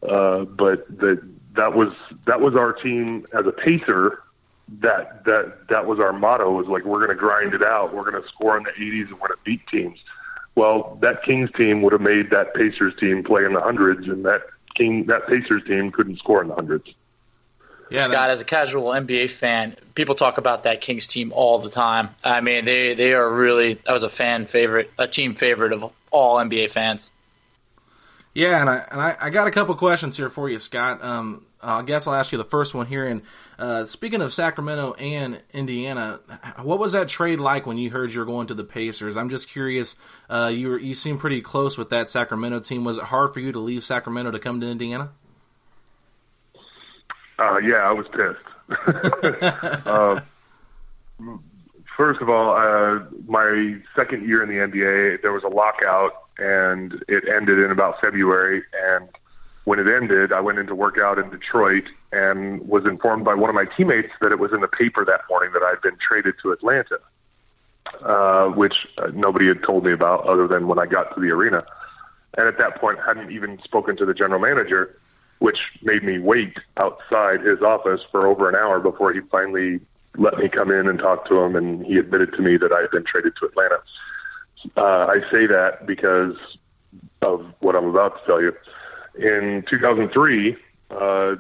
Uh, 0.03 0.45
but 0.45 0.87
that 0.99 1.23
that 1.55 1.75
was 1.75 1.93
that 2.25 2.41
was 2.41 2.55
our 2.55 2.73
team 2.73 3.27
as 3.35 3.47
a 3.47 3.53
pacer. 3.53 4.23
That 4.81 5.25
that 5.25 5.69
that 5.69 5.87
was 5.87 6.01
our 6.01 6.13
motto. 6.13 6.51
Was 6.51 6.67
like 6.67 6.85
we're 6.85 6.99
going 6.99 7.11
to 7.11 7.15
grind 7.15 7.55
it 7.55 7.63
out. 7.63 7.95
We're 7.95 8.11
going 8.11 8.23
to 8.23 8.29
score 8.29 8.57
in 8.57 8.65
the 8.65 8.73
80s 8.73 9.09
and 9.09 9.13
we're 9.13 9.29
going 9.29 9.39
to 9.39 9.45
beat 9.45 9.67
teams. 9.69 9.99
Well, 10.57 10.99
that 11.03 11.23
Kings 11.23 11.51
team 11.53 11.83
would 11.83 11.93
have 11.93 12.01
made 12.01 12.31
that 12.31 12.55
Pacers 12.55 12.95
team 12.99 13.23
play 13.23 13.45
in 13.45 13.53
the 13.53 13.61
hundreds, 13.61 14.09
and 14.09 14.25
that 14.25 14.43
King 14.75 15.05
that 15.07 15.29
Pacers 15.29 15.63
team 15.65 15.93
couldn't 15.93 16.19
score 16.19 16.43
in 16.43 16.49
the 16.49 16.55
hundreds. 16.55 16.93
Yeah, 17.91 18.05
Scott, 18.05 18.31
as 18.31 18.41
a 18.41 18.45
casual 18.45 18.91
NBA 18.91 19.31
fan, 19.31 19.77
people 19.95 20.17
talk 20.17 20.39
about 20.39 20.65
that 20.65 20.81
Kings 20.81 21.07
team 21.07 21.31
all 21.33 21.59
the 21.59 21.71
time. 21.71 22.09
I 22.25 22.41
mean, 22.41 22.65
they 22.65 22.95
they 22.95 23.13
are 23.13 23.31
really 23.31 23.75
that 23.75 23.93
was 23.93 24.03
a 24.03 24.11
fan 24.11 24.47
favorite, 24.47 24.91
a 24.99 25.07
team 25.07 25.35
favorite 25.35 25.73
of 25.73 25.93
all 26.11 26.39
NBA 26.39 26.71
fans. 26.71 27.11
Yeah, 28.35 28.61
and 28.61 28.69
I 28.69 28.85
and 28.91 29.01
I, 29.01 29.17
I 29.21 29.31
got 29.31 29.47
a 29.47 29.51
couple 29.51 29.75
questions 29.77 30.17
here 30.17 30.31
for 30.31 30.51
you, 30.51 30.59
Scott. 30.59 31.05
Um, 31.05 31.46
I 31.63 31.83
guess 31.83 32.07
I'll 32.07 32.15
ask 32.15 32.33
you 32.33 32.39
the 32.39 32.45
first 32.45 32.75
one 32.75 32.87
here. 32.87 33.07
And 33.07 33.23
uh, 33.59 33.87
speaking 33.87 34.23
of 34.23 34.33
Sacramento 34.33 34.95
and 34.95 35.41
Indiana, 35.53 36.21
what 36.63 36.79
was 36.79 36.93
that 36.93 37.09
trade 37.09 37.41
like 37.41 37.67
when 37.67 37.79
you 37.79 37.91
heard 37.91 38.13
you 38.13 38.21
were 38.21 38.27
going 38.27 38.47
to 38.49 38.55
the 38.55 38.65
Pacers? 38.65 39.17
I'm 39.17 39.31
just 39.31 39.49
curious. 39.49 39.97
Uh, 40.29 40.51
you 40.53 40.69
were, 40.69 40.79
you 40.79 40.95
seem 40.95 41.19
pretty 41.19 41.41
close 41.41 41.79
with 41.79 41.91
that 41.91 42.09
Sacramento 42.09 42.61
team. 42.61 42.85
Was 42.85 42.99
it 42.99 43.05
hard 43.05 43.33
for 43.33 43.41
you 43.41 43.53
to 43.53 43.59
leave 43.59 43.85
Sacramento 43.85 44.31
to 44.33 44.39
come 44.39 44.61
to 44.61 44.67
Indiana? 44.67 45.11
Uh, 47.39 47.59
yeah, 47.59 47.77
I 47.77 47.93
was 47.93 48.07
pissed. 48.09 48.41
uh, 49.87 50.21
first 51.97 52.21
of 52.21 52.29
all, 52.29 52.57
uh, 52.57 53.05
my 53.27 53.77
second 53.95 54.29
year 54.29 54.43
in 54.43 54.49
the 54.49 54.57
NBA, 54.57 55.23
there 55.23 55.33
was 55.33 55.45
a 55.45 55.49
lockout, 55.49 56.13
and 56.39 57.03
it 57.09 57.29
ended 57.29 57.59
in 57.59 57.71
about 57.71 58.01
February. 58.01 58.63
And 58.83 59.09
when 59.67 59.79
it 59.79 59.87
ended, 59.87 60.33
I 60.33 60.41
went 60.41 60.59
into 60.59 60.75
work 60.75 60.99
out 60.99 61.19
in 61.19 61.29
Detroit 61.29 61.85
and 62.13 62.67
was 62.67 62.87
informed 62.87 63.25
by 63.25 63.35
one 63.35 63.51
of 63.51 63.55
my 63.55 63.67
teammates 63.67 64.13
that 64.21 64.33
it 64.33 64.39
was 64.39 64.53
in 64.53 64.61
the 64.61 64.69
paper 64.69 65.05
that 65.05 65.21
morning 65.29 65.53
that 65.53 65.63
I'd 65.63 65.83
been 65.83 65.97
traded 65.99 66.37
to 66.43 66.53
Atlanta, 66.53 66.99
uh, 68.01 68.47
which 68.49 68.87
uh, 68.97 69.11
nobody 69.13 69.47
had 69.47 69.63
told 69.63 69.85
me 69.85 69.93
about 69.93 70.25
other 70.25 70.49
than 70.49 70.67
when 70.67 70.79
I 70.79 70.87
got 70.87 71.15
to 71.15 71.21
the 71.21 71.31
arena. 71.31 71.67
And 72.39 72.49
at 72.49 72.59
that 72.59 72.81
point, 72.81 72.99
hadn't 73.05 73.31
even 73.31 73.61
spoken 73.63 73.97
to 73.99 74.07
the 74.07 74.15
general 74.15 74.41
manager 74.41 74.99
which 75.39 75.59
made 75.83 76.03
me 76.03 76.19
wait 76.19 76.57
outside 76.77 77.43
his 77.43 77.61
office 77.61 78.01
for 78.11 78.27
over 78.27 78.49
an 78.49 78.55
hour 78.55 78.81
before 78.81 79.13
he 79.13 79.21
finally 79.21 79.81
let 80.17 80.39
me 80.39 80.49
come 80.49 80.71
in 80.71 80.89
and 80.89 80.99
talk 80.99 81.29
to 81.29 81.39
him. 81.39 81.57
And 81.57 81.85
he 81.85 81.99
admitted 81.99 82.33
to 82.35 82.43
me 82.43 82.57
that 82.57 82.73
I 82.73 82.83
had 82.83 82.91
been 82.91 83.05
traded 83.05 83.37
to 83.37 83.47
Atlanta. 83.47 83.83
Uh, 84.77 85.07
I 85.07 85.21
say 85.31 85.47
that 85.47 85.87
because 85.87 86.37
of 87.21 87.53
what 87.61 87.77
I'm 87.77 87.87
about 87.87 88.21
to 88.21 88.27
tell 88.27 88.41
you. 88.41 88.57
In 89.19 89.65
2003, 89.69 90.57
uh, 90.91 91.37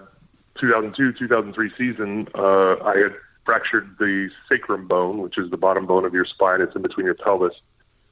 2002, 0.58 1.12
2003 1.12 1.72
season, 1.76 2.28
uh, 2.34 2.76
I 2.82 2.96
had 2.96 3.14
fractured 3.44 3.96
the 3.98 4.30
sacrum 4.48 4.86
bone, 4.88 5.18
which 5.18 5.38
is 5.38 5.50
the 5.50 5.56
bottom 5.56 5.86
bone 5.86 6.04
of 6.04 6.14
your 6.14 6.24
spine. 6.24 6.60
It's 6.60 6.74
in 6.74 6.82
between 6.82 7.06
your 7.06 7.14
pelvis. 7.14 7.54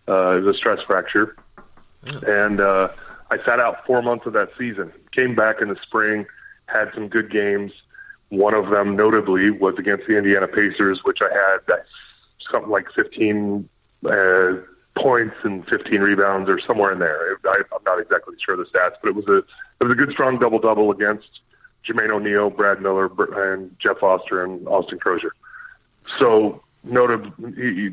Uh, 0.07 0.37
it 0.37 0.41
was 0.43 0.55
a 0.55 0.59
stress 0.59 0.83
fracture. 0.83 1.37
And, 2.27 2.61
uh, 2.61 2.89
I 3.31 3.39
sat 3.45 3.59
out 3.59 3.87
four 3.87 4.03
months 4.03 4.27
of 4.27 4.35
that 4.35 4.51
season. 4.59 4.93
Came 5.11 5.35
back 5.35 5.61
in 5.61 5.69
the 5.69 5.77
spring, 5.77 6.27
had 6.67 6.93
some 6.95 7.09
good 7.09 7.31
games. 7.31 7.73
One 8.29 8.55
of 8.55 8.71
them, 8.71 8.97
notably, 8.97 9.51
was 9.51 9.77
against 9.79 10.07
the 10.07 10.17
Indiana 10.17 10.47
Pacers, 10.47 11.03
which 11.05 11.21
I 11.23 11.33
had 11.33 11.59
that 11.67 11.87
something 12.51 12.71
like 12.71 12.91
15 12.93 13.69
uh, 14.05 14.55
points 14.95 15.37
and 15.43 15.67
15 15.67 16.01
rebounds, 16.01 16.49
or 16.49 16.61
somewhere 16.61 16.93
in 16.93 16.99
there. 16.99 17.39
I, 17.45 17.63
I'm 17.73 17.83
not 17.85 18.01
exactly 18.01 18.37
sure 18.39 18.57
the 18.57 18.65
stats, 18.65 18.95
but 19.03 19.09
it 19.09 19.15
was 19.15 19.27
a 19.29 19.39
it 19.39 19.85
was 19.85 19.93
a 19.93 19.97
good, 19.97 20.11
strong 20.11 20.39
double 20.39 20.59
double 20.59 20.91
against 20.91 21.41
Jermaine 21.87 22.11
O'Neal, 22.11 22.51
Brad 22.51 22.81
Miller, 22.81 23.11
and 23.51 23.77
Jeff 23.79 23.99
Foster, 23.99 24.45
and 24.45 24.67
Austin 24.69 24.99
Croshere. 24.99 25.31
So 26.19 26.63
noted 26.85 27.33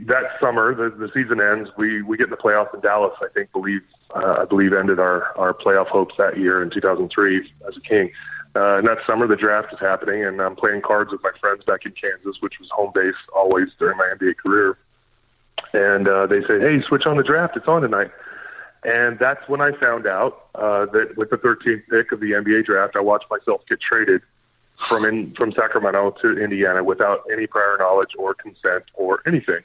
that 0.07 0.31
summer, 0.39 0.75
the, 0.75 0.89
the 0.89 1.11
season 1.13 1.41
ends. 1.41 1.69
We 1.77 2.01
we 2.01 2.17
get 2.17 2.25
in 2.25 2.29
the 2.31 2.37
playoffs 2.37 2.73
in 2.73 2.81
Dallas. 2.81 3.13
I 3.21 3.27
think 3.33 3.51
believe 3.51 3.81
uh, 4.15 4.39
I 4.41 4.45
believe 4.45 4.73
ended 4.73 4.99
our 4.99 5.37
our 5.37 5.53
playoff 5.53 5.87
hopes 5.87 6.15
that 6.17 6.37
year 6.37 6.61
in 6.61 6.69
2003 6.69 7.51
as 7.67 7.77
a 7.77 7.81
King. 7.81 8.11
Uh, 8.53 8.77
and 8.77 8.87
that 8.87 8.97
summer, 9.07 9.27
the 9.27 9.35
draft 9.37 9.71
is 9.71 9.79
happening, 9.79 10.25
and 10.25 10.41
I'm 10.41 10.57
playing 10.57 10.81
cards 10.81 11.11
with 11.11 11.23
my 11.23 11.31
friends 11.39 11.63
back 11.63 11.85
in 11.85 11.93
Kansas, 11.93 12.41
which 12.41 12.59
was 12.59 12.69
home 12.69 12.91
base 12.93 13.15
always 13.33 13.69
during 13.79 13.97
my 13.97 14.13
NBA 14.13 14.37
career. 14.37 14.77
And 15.73 16.07
uh, 16.07 16.27
they 16.27 16.41
say, 16.41 16.59
"Hey, 16.59 16.81
switch 16.81 17.05
on 17.05 17.17
the 17.17 17.23
draft. 17.23 17.55
It's 17.57 17.67
on 17.67 17.81
tonight." 17.81 18.11
And 18.83 19.19
that's 19.19 19.47
when 19.47 19.61
I 19.61 19.71
found 19.73 20.07
out 20.07 20.47
uh, 20.55 20.87
that 20.87 21.15
with 21.15 21.29
the 21.29 21.37
13th 21.37 21.83
pick 21.89 22.11
of 22.11 22.19
the 22.19 22.31
NBA 22.31 22.65
draft, 22.65 22.95
I 22.95 22.99
watched 22.99 23.29
myself 23.29 23.61
get 23.67 23.79
traded 23.79 24.21
from 24.75 25.05
in, 25.05 25.31
from 25.33 25.51
Sacramento 25.51 26.11
to 26.21 26.37
Indiana 26.39 26.83
without 26.83 27.23
any 27.31 27.45
prior 27.45 27.77
knowledge 27.77 28.11
or 28.17 28.33
consent 28.33 28.85
or 28.95 29.21
anything. 29.27 29.61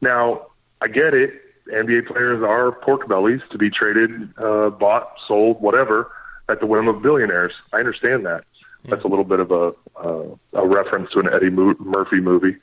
Now, 0.00 0.48
I 0.80 0.88
get 0.88 1.14
it. 1.14 1.42
NBA 1.72 2.06
players 2.06 2.42
are 2.42 2.72
pork 2.72 3.08
bellies 3.08 3.40
to 3.50 3.58
be 3.58 3.70
traded, 3.70 4.30
uh, 4.38 4.70
bought, 4.70 5.16
sold, 5.26 5.60
whatever, 5.60 6.10
at 6.48 6.60
the 6.60 6.66
whim 6.66 6.88
of 6.88 7.02
billionaires. 7.02 7.52
I 7.72 7.78
understand 7.78 8.24
that. 8.26 8.44
That's 8.84 9.04
a 9.04 9.08
little 9.08 9.24
bit 9.24 9.40
of 9.40 9.50
a 9.50 9.74
uh, 9.96 10.24
a 10.52 10.66
reference 10.66 11.10
to 11.12 11.18
an 11.18 11.28
Eddie 11.32 11.50
Murphy 11.50 12.20
movie, 12.20 12.56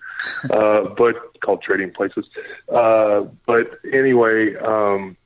uh, 0.50 0.82
but 0.98 1.40
called 1.42 1.62
Trading 1.62 1.92
Places. 1.92 2.26
Uh, 2.72 3.26
but 3.46 3.80
anyway, 3.92 4.56
um, 4.56 5.18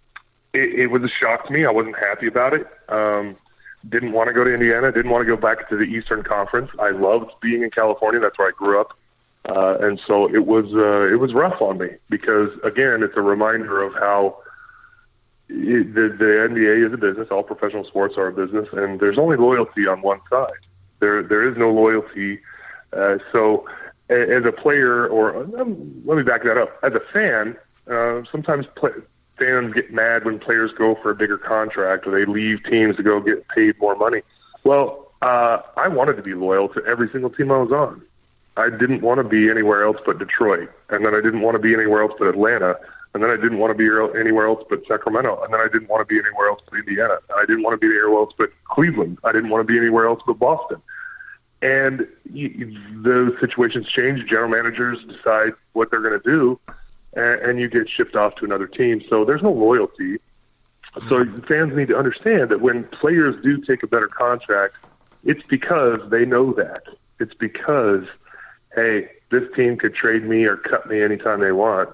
it, 0.53 0.73
it 0.73 0.87
was 0.87 1.03
a 1.03 1.07
shock 1.07 1.47
to 1.47 1.53
me. 1.53 1.65
I 1.65 1.71
wasn't 1.71 1.97
happy 1.97 2.27
about 2.27 2.53
it. 2.53 2.67
Um, 2.89 3.37
didn't 3.87 4.11
want 4.11 4.27
to 4.27 4.33
go 4.33 4.43
to 4.43 4.53
Indiana. 4.53 4.91
Didn't 4.91 5.11
want 5.11 5.21
to 5.21 5.27
go 5.27 5.37
back 5.39 5.69
to 5.69 5.77
the 5.77 5.83
Eastern 5.83 6.23
Conference. 6.23 6.69
I 6.79 6.89
loved 6.89 7.31
being 7.39 7.63
in 7.63 7.71
California. 7.71 8.19
That's 8.19 8.37
where 8.37 8.49
I 8.49 8.51
grew 8.51 8.81
up. 8.81 8.97
Uh, 9.45 9.77
and 9.79 10.01
so 10.05 10.27
it 10.33 10.45
was 10.45 10.65
uh, 10.73 11.07
it 11.11 11.19
was 11.19 11.33
rough 11.33 11.61
on 11.61 11.77
me 11.77 11.89
because 12.09 12.51
again, 12.63 13.03
it's 13.03 13.15
a 13.15 13.21
reminder 13.21 13.81
of 13.81 13.93
how 13.93 14.37
it, 15.47 15.93
the 15.95 16.09
the 16.09 16.47
NBA 16.49 16.85
is 16.85 16.93
a 16.93 16.97
business. 16.97 17.29
All 17.31 17.43
professional 17.43 17.85
sports 17.85 18.17
are 18.17 18.27
a 18.27 18.33
business, 18.33 18.67
and 18.73 18.99
there's 18.99 19.17
only 19.17 19.37
loyalty 19.37 19.87
on 19.87 20.01
one 20.01 20.19
side. 20.29 20.51
There 20.99 21.23
there 21.23 21.47
is 21.47 21.57
no 21.57 21.71
loyalty. 21.71 22.39
Uh, 22.91 23.17
so 23.31 23.67
as 24.09 24.43
a 24.45 24.51
player, 24.51 25.07
or 25.07 25.35
um, 25.37 26.01
let 26.05 26.17
me 26.17 26.23
back 26.23 26.43
that 26.43 26.57
up. 26.57 26.77
As 26.83 26.93
a 26.93 26.99
fan, 27.13 27.55
uh, 27.87 28.23
sometimes 28.31 28.65
play, 28.75 28.91
fans 29.37 29.73
get 29.73 29.91
mad 29.91 30.25
when 30.25 30.39
players 30.39 30.71
go 30.73 30.95
for 30.95 31.11
a 31.11 31.15
bigger 31.15 31.37
contract 31.37 32.05
or 32.05 32.11
they 32.11 32.25
leave 32.25 32.63
teams 32.63 32.95
to 32.97 33.03
go 33.03 33.19
get 33.19 33.47
paid 33.47 33.79
more 33.79 33.95
money. 33.95 34.21
Well, 34.63 35.11
uh, 35.21 35.59
I 35.77 35.87
wanted 35.87 36.17
to 36.17 36.21
be 36.21 36.33
loyal 36.33 36.69
to 36.69 36.85
every 36.85 37.09
single 37.09 37.29
team 37.29 37.51
I 37.51 37.57
was 37.57 37.71
on. 37.71 38.01
I 38.57 38.69
didn't 38.69 39.01
want 39.01 39.19
to 39.19 39.23
be 39.23 39.49
anywhere 39.49 39.83
else 39.85 39.97
but 40.05 40.19
Detroit, 40.19 40.69
and 40.89 41.05
then 41.05 41.15
I 41.15 41.21
didn't 41.21 41.41
want 41.41 41.55
to 41.55 41.59
be 41.59 41.73
anywhere 41.73 42.01
else 42.01 42.13
but 42.19 42.27
Atlanta, 42.27 42.77
and 43.13 43.23
then 43.23 43.29
I 43.31 43.37
didn't 43.37 43.57
want 43.57 43.75
to 43.75 44.11
be 44.11 44.19
anywhere 44.19 44.47
else 44.47 44.63
but 44.69 44.85
Sacramento, 44.87 45.41
and 45.43 45.53
then 45.53 45.59
I 45.59 45.67
didn't 45.67 45.89
want 45.89 46.07
to 46.07 46.13
be 46.13 46.19
anywhere 46.19 46.49
else 46.49 46.61
but 46.69 46.77
Indiana. 46.79 47.17
I 47.35 47.45
didn't 47.45 47.63
want 47.63 47.79
to 47.79 47.87
be 47.87 47.95
anywhere 47.95 48.19
else 48.19 48.33
but 48.37 48.51
Cleveland. 48.65 49.17
I 49.23 49.31
didn't 49.31 49.49
want 49.49 49.65
to 49.65 49.71
be 49.71 49.79
anywhere 49.79 50.05
else 50.05 50.21
but 50.25 50.37
Boston. 50.37 50.81
And 51.61 52.07
the 52.31 53.35
situations 53.39 53.87
change. 53.87 54.25
General 54.29 54.49
managers 54.49 55.03
decide 55.05 55.53
what 55.73 55.89
they're 55.89 56.01
going 56.01 56.19
to 56.19 56.29
do, 56.29 56.59
and, 57.13 57.41
and 57.41 57.59
you 57.59 57.67
get 57.67 57.89
shipped 57.89 58.15
off 58.15 58.35
to 58.35 58.45
another 58.45 58.67
team. 58.67 59.01
So 59.09 59.25
there's 59.25 59.41
no 59.41 59.51
loyalty. 59.51 60.19
So 61.07 61.25
fans 61.47 61.75
need 61.75 61.87
to 61.89 61.97
understand 61.97 62.49
that 62.49 62.61
when 62.61 62.83
players 62.85 63.41
do 63.43 63.57
take 63.57 63.83
a 63.83 63.87
better 63.87 64.07
contract, 64.07 64.75
it's 65.23 65.43
because 65.47 65.99
they 66.09 66.25
know 66.25 66.53
that. 66.53 66.83
It's 67.19 67.33
because, 67.33 68.05
hey, 68.73 69.09
this 69.29 69.43
team 69.55 69.77
could 69.77 69.93
trade 69.93 70.23
me 70.23 70.45
or 70.45 70.57
cut 70.57 70.87
me 70.87 71.01
anytime 71.01 71.41
they 71.41 71.51
want 71.51 71.89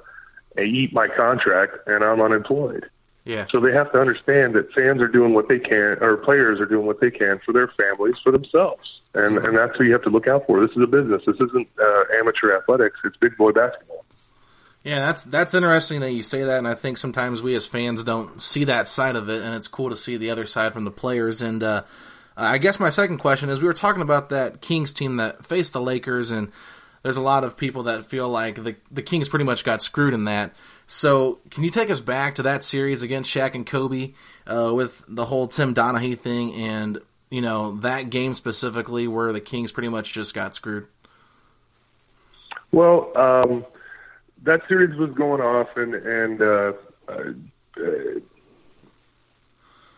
and 0.58 0.68
eat 0.68 0.94
my 0.94 1.08
contract, 1.08 1.78
and 1.88 2.04
I'm 2.04 2.22
unemployed. 2.22 2.90
Yeah. 3.26 3.48
So 3.50 3.60
they 3.60 3.74
have 3.74 3.92
to 3.94 4.00
understand 4.00 4.54
that 4.54 4.72
fans 4.74 5.02
are 5.02 5.08
doing 5.08 5.34
what 5.34 5.50
they 5.50 5.58
can, 5.58 5.98
or 6.02 6.16
players 6.18 6.60
are 6.60 6.68
doing 6.68 6.86
what 6.86 7.02
they 7.02 7.10
can 7.10 7.40
for 7.40 7.54
their 7.54 7.68
families, 7.70 8.20
for 8.20 8.32
themselves, 8.32 9.02
and 9.16 9.40
and 9.40 9.58
that's 9.58 9.78
what 9.80 9.86
you 9.86 9.94
have 9.94 10.04
to 10.04 10.12
look 10.12 10.28
out 10.28 10.46
for. 10.46 10.62
This 10.66 10.76
is 10.78 10.84
a 10.84 10.88
business. 10.88 11.24
This 11.26 11.36
isn't 11.38 11.68
uh, 11.82 12.04
amateur 12.14 12.56
athletics. 12.56 13.00
It's 13.04 13.18
big 13.18 13.36
boy 13.36 13.52
basketball. 13.52 14.06
Yeah, 14.84 15.00
that's 15.00 15.24
that's 15.24 15.56
interesting 15.56 16.02
that 16.02 16.12
you 16.12 16.22
say 16.22 16.44
that, 16.44 16.60
and 16.60 16.68
I 16.68 16.76
think 16.76 17.00
sometimes 17.00 17.42
we 17.42 17.56
as 17.56 17.66
fans 17.66 18.04
don't 18.04 18.40
see 18.40 18.66
that 18.66 18.88
side 18.88 19.16
of 19.16 19.28
it, 19.30 19.42
and 19.42 19.56
it's 19.56 19.68
cool 19.68 19.90
to 19.90 19.98
see 19.98 20.18
the 20.18 20.30
other 20.30 20.46
side 20.46 20.74
from 20.74 20.84
the 20.84 20.92
players. 20.92 21.42
And 21.42 21.64
uh, 21.64 21.82
I 22.38 22.60
guess 22.60 22.80
my 22.80 22.92
second 22.92 23.18
question 23.18 23.50
is, 23.50 23.60
we 23.60 23.66
were 23.66 23.74
talking 23.74 24.04
about 24.04 24.30
that 24.30 24.62
Kings 24.62 24.94
team 24.94 25.18
that 25.18 25.44
faced 25.44 25.74
the 25.74 25.82
Lakers, 25.82 26.30
and 26.30 26.52
there's 27.06 27.18
a 27.18 27.22
lot 27.22 27.44
of 27.44 27.56
people 27.56 27.84
that 27.84 28.04
feel 28.04 28.28
like 28.28 28.56
the 28.56 28.76
the 28.90 29.04
Kings 29.04 29.30
pretty 29.30 29.46
much 29.46 29.64
got 29.64 29.80
screwed 29.80 30.16
in 30.16 30.24
that. 30.26 30.56
So, 30.88 31.38
can 31.52 31.64
you 31.64 31.70
take 31.70 31.92
us 31.92 32.00
back 32.00 32.34
to 32.36 32.44
that 32.44 32.64
series 32.64 33.04
against 33.04 33.30
Shaq 33.30 33.54
and 33.54 33.64
Kobe 33.64 34.14
uh, 34.48 34.74
with 34.74 35.04
the 35.08 35.26
whole 35.26 35.48
Tim 35.48 35.76
Donaghy 35.76 36.18
thing, 36.18 36.56
and 36.56 36.98
you 37.30 37.42
know 37.42 37.76
that 37.82 38.10
game 38.10 38.34
specifically 38.34 39.08
where 39.08 39.32
the 39.32 39.40
Kings 39.40 39.72
pretty 39.72 39.90
much 39.90 40.14
just 40.14 40.34
got 40.34 40.56
screwed? 40.56 40.88
Well, 42.72 43.16
um, 43.16 43.68
that 44.42 44.68
series 44.68 44.98
was 44.98 45.12
going 45.12 45.42
off, 45.42 45.78
and 45.78 45.94
and 45.94 46.42
uh, 46.42 46.74
uh, 47.08 47.34
uh, 47.78 48.20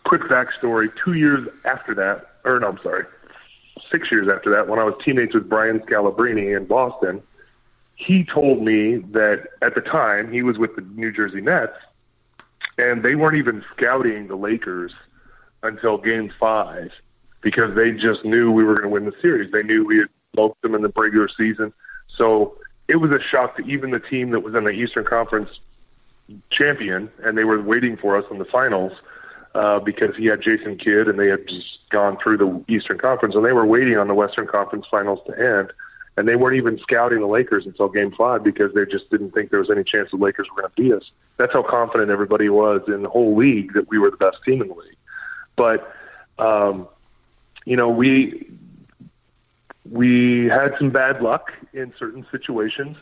quick 0.03 0.23
backstory: 0.23 0.93
two 1.01 1.13
years 1.13 1.47
after 1.63 1.95
that, 1.95 2.31
or 2.43 2.59
no, 2.59 2.67
I'm 2.67 2.79
sorry, 2.83 3.05
six 3.91 4.11
years 4.11 4.27
after 4.27 4.49
that, 4.51 4.67
when 4.67 4.79
I 4.79 4.83
was 4.83 4.95
teammates 5.03 5.33
with 5.33 5.49
Brian 5.49 5.79
Scalabrine 5.81 6.55
in 6.55 6.65
Boston, 6.65 7.21
he 7.95 8.23
told 8.23 8.61
me 8.61 8.97
that 8.97 9.47
at 9.61 9.75
the 9.75 9.81
time 9.81 10.31
he 10.31 10.43
was 10.43 10.57
with 10.57 10.75
the 10.75 10.81
New 10.81 11.11
Jersey 11.11 11.41
Nets, 11.41 11.77
and 12.77 13.03
they 13.03 13.15
weren't 13.15 13.37
even 13.37 13.63
scouting 13.75 14.27
the 14.27 14.35
Lakers 14.35 14.93
until 15.63 15.97
Game 15.97 16.31
Five 16.39 16.91
because 17.41 17.75
they 17.75 17.91
just 17.91 18.23
knew 18.23 18.51
we 18.51 18.63
were 18.63 18.75
going 18.75 18.83
to 18.83 18.89
win 18.89 19.05
the 19.05 19.15
series. 19.21 19.51
They 19.51 19.63
knew 19.63 19.85
we 19.85 19.97
had 19.97 20.09
smoked 20.33 20.61
them 20.61 20.75
in 20.75 20.81
the 20.81 20.91
regular 20.95 21.27
season, 21.27 21.73
so 22.07 22.57
it 22.87 22.97
was 22.97 23.11
a 23.11 23.21
shock 23.21 23.57
to 23.57 23.65
even 23.65 23.91
the 23.91 23.99
team 23.99 24.29
that 24.31 24.41
was 24.41 24.55
in 24.55 24.63
the 24.63 24.71
Eastern 24.71 25.03
Conference 25.03 25.49
champion, 26.49 27.09
and 27.23 27.37
they 27.37 27.43
were 27.43 27.61
waiting 27.61 27.97
for 27.97 28.17
us 28.17 28.25
in 28.29 28.37
the 28.37 28.45
finals 28.45 28.93
uh, 29.57 29.79
because 29.79 30.15
he 30.15 30.25
had 30.25 30.39
Jason 30.39 30.77
Kidd, 30.77 31.07
and 31.07 31.19
they 31.19 31.29
had 31.29 31.47
just 31.47 31.79
gone 31.89 32.17
through 32.17 32.37
the 32.37 32.63
Eastern 32.71 32.99
Conference, 32.99 33.33
and 33.33 33.43
they 33.43 33.53
were 33.53 33.65
waiting 33.65 33.97
on 33.97 34.07
the 34.07 34.13
Western 34.13 34.45
Conference 34.45 34.85
finals 34.89 35.19
to 35.25 35.33
end, 35.33 35.73
and 36.15 36.27
they 36.27 36.35
weren't 36.35 36.57
even 36.57 36.77
scouting 36.77 37.21
the 37.21 37.27
Lakers 37.27 37.65
until 37.65 37.89
Game 37.89 38.11
Five 38.11 38.43
because 38.43 38.71
they 38.75 38.85
just 38.85 39.09
didn't 39.09 39.31
think 39.31 39.49
there 39.49 39.59
was 39.59 39.71
any 39.71 39.83
chance 39.83 40.11
the 40.11 40.17
Lakers 40.17 40.47
were 40.49 40.61
going 40.61 40.71
to 40.75 40.81
beat 40.81 40.93
us. 40.93 41.11
That's 41.37 41.53
how 41.53 41.63
confident 41.63 42.11
everybody 42.11 42.49
was 42.49 42.83
in 42.87 43.01
the 43.01 43.09
whole 43.09 43.35
league 43.35 43.73
that 43.73 43.89
we 43.89 43.97
were 43.97 44.11
the 44.11 44.17
best 44.17 44.37
team 44.45 44.61
in 44.61 44.67
the 44.67 44.75
league. 44.75 44.95
But 45.55 45.91
um, 46.37 46.87
you 47.65 47.77
know, 47.77 47.89
we 47.89 48.51
we 49.89 50.45
had 50.45 50.75
some 50.77 50.91
bad 50.91 51.23
luck 51.23 51.51
in 51.73 51.93
certain 51.97 52.27
situations. 52.29 52.95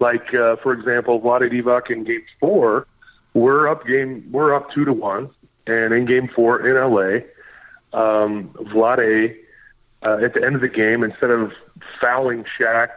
Like, 0.00 0.32
uh, 0.32 0.56
for 0.56 0.72
example, 0.72 1.20
Vlade 1.20 1.52
Divac 1.52 1.90
in 1.90 2.04
Game 2.04 2.24
Four, 2.40 2.86
we're 3.34 3.68
up 3.68 3.86
game, 3.86 4.26
we're 4.30 4.54
up 4.54 4.70
two 4.70 4.86
to 4.86 4.92
one, 4.94 5.30
and 5.68 5.92
in 5.92 6.04
Game 6.06 6.28
Four 6.28 6.66
in 6.66 6.74
LA, 6.74 7.20
um, 7.92 8.50
Vlade 8.54 9.36
uh, 10.02 10.18
at 10.22 10.34
the 10.34 10.44
end 10.44 10.54
of 10.54 10.60
the 10.60 10.68
game, 10.68 11.02
instead 11.02 11.30
of 11.30 11.52
fouling 12.00 12.44
Shaq 12.58 12.90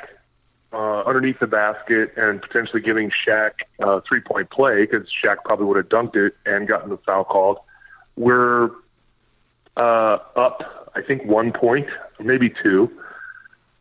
uh, 0.73 1.01
underneath 1.01 1.39
the 1.39 1.47
basket 1.47 2.13
and 2.15 2.41
potentially 2.41 2.81
giving 2.81 3.11
Shaq 3.11 3.51
uh, 3.79 3.99
three 4.07 4.21
point 4.21 4.49
play 4.49 4.85
because 4.85 5.07
Shaq 5.09 5.37
probably 5.43 5.65
would 5.65 5.77
have 5.77 5.89
dunked 5.89 6.15
it 6.15 6.35
and 6.45 6.67
gotten 6.67 6.89
the 6.89 6.97
foul 6.97 7.23
called, 7.23 7.59
we're 8.15 8.71
uh, 9.75 10.17
up, 10.35 10.91
I 10.95 11.01
think, 11.01 11.25
one 11.25 11.51
point, 11.51 11.87
maybe 12.19 12.49
two. 12.49 12.91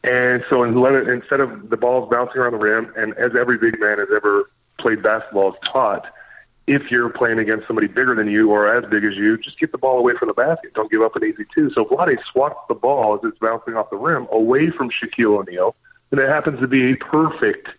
And 0.03 0.42
so 0.48 0.64
instead 0.64 1.40
of 1.40 1.68
the 1.68 1.76
balls 1.76 2.09
bouncing 2.11 2.40
around 2.40 2.53
the 2.53 2.59
rim, 2.59 2.92
and 2.96 3.12
as 3.14 3.37
every 3.37 3.59
big 3.59 3.79
man 3.79 3.98
has 3.98 4.09
ever 4.14 4.50
played 4.79 5.03
basketball 5.03 5.53
is 5.53 5.59
taught, 5.64 6.07
if 6.70 6.88
you're 6.88 7.11
playing 7.11 7.40
against 7.40 7.66
somebody 7.66 7.88
bigger 7.88 8.14
than 8.14 8.30
you 8.30 8.52
or 8.52 8.72
as 8.72 8.88
big 8.88 9.02
as 9.02 9.16
you, 9.16 9.37
just 9.37 9.59
get 9.59 9.72
the 9.72 9.78
ball 9.78 9.98
away 9.98 10.14
from 10.14 10.28
the 10.28 10.35
basket. 10.35 10.72
Don't 10.72 10.88
give 10.88 11.02
up 11.02 11.16
an 11.16 11.24
easy 11.24 11.44
two. 11.52 11.68
So 11.72 11.85
Vlade 11.85 12.22
swats 12.30 12.61
the 12.68 12.76
ball 12.76 13.16
as 13.16 13.24
it's 13.24 13.38
bouncing 13.40 13.76
off 13.76 13.90
the 13.90 13.96
rim 13.96 14.28
away 14.30 14.70
from 14.70 14.88
Shaquille 14.88 15.40
O'Neal, 15.40 15.74
and 16.12 16.20
it 16.20 16.28
happens 16.28 16.61
to 16.61 16.68
be 16.68 16.92
a 16.92 16.96
perfect 16.96 17.70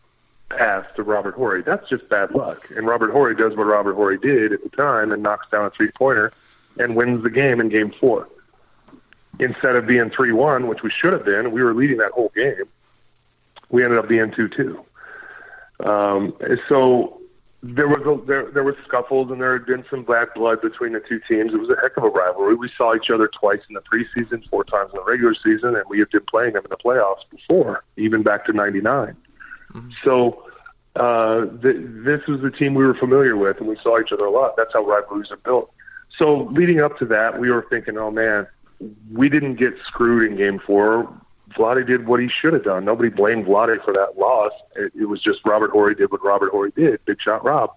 pass 0.50 0.86
to 0.98 1.04
Robert 1.04 1.36
Horry. 1.36 1.62
That's 1.62 1.88
just 1.88 2.10
bad 2.10 2.32
luck. 2.32 2.70
And 2.76 2.86
Robert 2.86 3.12
Horry 3.12 3.34
does 3.34 3.56
what 3.56 3.64
Robert 3.64 3.94
Horry 3.94 4.18
did 4.18 4.52
at 4.52 4.62
the 4.62 4.70
time 4.70 5.14
and 5.14 5.24
knocks 5.24 5.50
down 5.50 5.64
a 5.64 5.70
three-pointer 5.70 6.34
and 6.78 6.94
wins 6.98 7.24
the 7.24 7.30
game 7.30 7.62
in 7.62 7.70
game 7.70 7.94
four. 7.98 8.28
Instead 9.40 9.78
of 9.78 9.88
being 9.88 10.10
3-1, 10.10 10.68
which 10.68 10.84
we 10.84 10.90
should 10.90 11.14
have 11.14 11.24
been, 11.24 11.52
we 11.52 11.64
were 11.64 11.74
leading 11.74 12.00
that 12.00 12.12
whole 12.12 12.34
game, 12.36 12.66
we 13.70 13.86
ended 13.86 14.00
up 14.00 14.10
being 14.10 14.32
2-2. 14.32 14.84
Um, 15.80 16.36
so 16.68 17.21
there 17.64 17.88
was 17.88 18.02
a, 18.08 18.26
there 18.26 18.50
there 18.50 18.64
was 18.64 18.76
scuffles 18.88 19.30
and 19.30 19.40
there 19.40 19.54
had 19.54 19.68
been 19.68 19.86
some 19.90 20.04
bad 20.04 20.30
blood 20.34 20.62
between 20.62 20.94
the 20.94 21.00
two 21.00 21.20
teams. 21.28 21.54
It 21.54 21.60
was 21.60 21.70
a 21.70 21.80
heck 21.80 21.96
of 21.96 22.04
a 22.04 22.10
rivalry. 22.10 22.56
We 22.56 22.72
saw 22.76 22.96
each 22.96 23.12
other 23.12 23.28
twice 23.28 23.62
in 23.70 23.76
the 23.76 23.82
preseason, 23.82 24.48
four 24.50 24.64
times 24.64 24.92
in 24.94 24.98
the 24.98 25.04
regular 25.04 25.36
season, 25.36 25.76
and 25.76 25.84
we 25.88 26.00
had 26.00 26.10
been 26.10 26.26
playing 26.26 26.54
them 26.54 26.64
in 26.64 26.70
the 26.70 26.78
playoffs 26.78 27.30
before, 27.30 27.84
even 27.98 28.24
back 28.24 28.46
to 28.46 28.54
'99. 28.54 29.16
Mm-hmm. 29.74 29.90
So 30.04 30.50
uh, 30.96 31.46
th- 31.62 31.78
this 31.78 32.28
was 32.28 32.40
the 32.40 32.50
team 32.50 32.74
we 32.74 32.84
were 32.84 32.96
familiar 32.96 33.38
with, 33.38 33.60
and 33.60 33.68
we 33.68 33.78
saw 33.84 34.00
each 34.00 34.12
other 34.12 34.26
a 34.26 34.32
lot. 34.32 34.58
That's 34.58 34.74
how 34.74 34.84
rivalries 34.84 35.30
are 35.30 35.38
built. 35.38 35.72
So 36.18 36.46
leading 36.52 36.82
up 36.82 36.98
to 36.98 37.06
that, 37.06 37.40
we 37.40 37.52
were 37.52 37.66
thinking, 37.70 37.98
oh 37.98 38.10
man, 38.10 38.48
we 39.12 39.30
didn't 39.30 39.56
get 39.56 39.76
screwed 39.86 40.32
in 40.32 40.36
Game 40.36 40.58
Four. 40.58 41.14
Vlade 41.54 41.86
did 41.88 42.08
what 42.08 42.20
he 42.20 42.28
should 42.28 42.54
have 42.54 42.64
done. 42.64 42.86
Nobody 42.86 43.10
blamed 43.10 43.46
Vlade 43.46 43.84
for 43.84 43.94
that 43.94 44.18
loss. 44.18 44.52
It, 44.76 44.94
it 45.00 45.06
was 45.06 45.22
just 45.22 45.46
Robert 45.46 45.72
Horry 45.72 45.96
did 45.96 46.12
what 46.12 46.24
Robert 46.24 46.52
Horry 46.52 46.72
did. 46.76 47.04
Big 47.06 47.22
shot 47.22 47.44
Rob. 47.44 47.72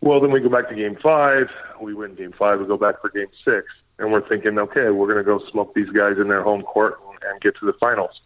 Well, 0.00 0.20
then 0.20 0.30
we 0.30 0.40
go 0.40 0.48
back 0.48 0.68
to 0.68 0.74
game 0.74 0.96
five. 0.96 1.50
We 1.80 1.94
win 1.94 2.14
game 2.14 2.32
five. 2.32 2.60
We 2.60 2.66
go 2.66 2.76
back 2.76 3.00
for 3.00 3.10
game 3.10 3.28
six. 3.44 3.66
And 3.98 4.12
we're 4.12 4.26
thinking, 4.26 4.58
okay, 4.58 4.90
we're 4.90 5.06
going 5.06 5.18
to 5.18 5.24
go 5.24 5.44
smoke 5.50 5.74
these 5.74 5.88
guys 5.88 6.18
in 6.18 6.28
their 6.28 6.42
home 6.42 6.62
court 6.62 7.00
and, 7.08 7.18
and 7.30 7.40
get 7.40 7.56
to 7.56 7.66
the 7.66 7.72
finals. 7.74 8.20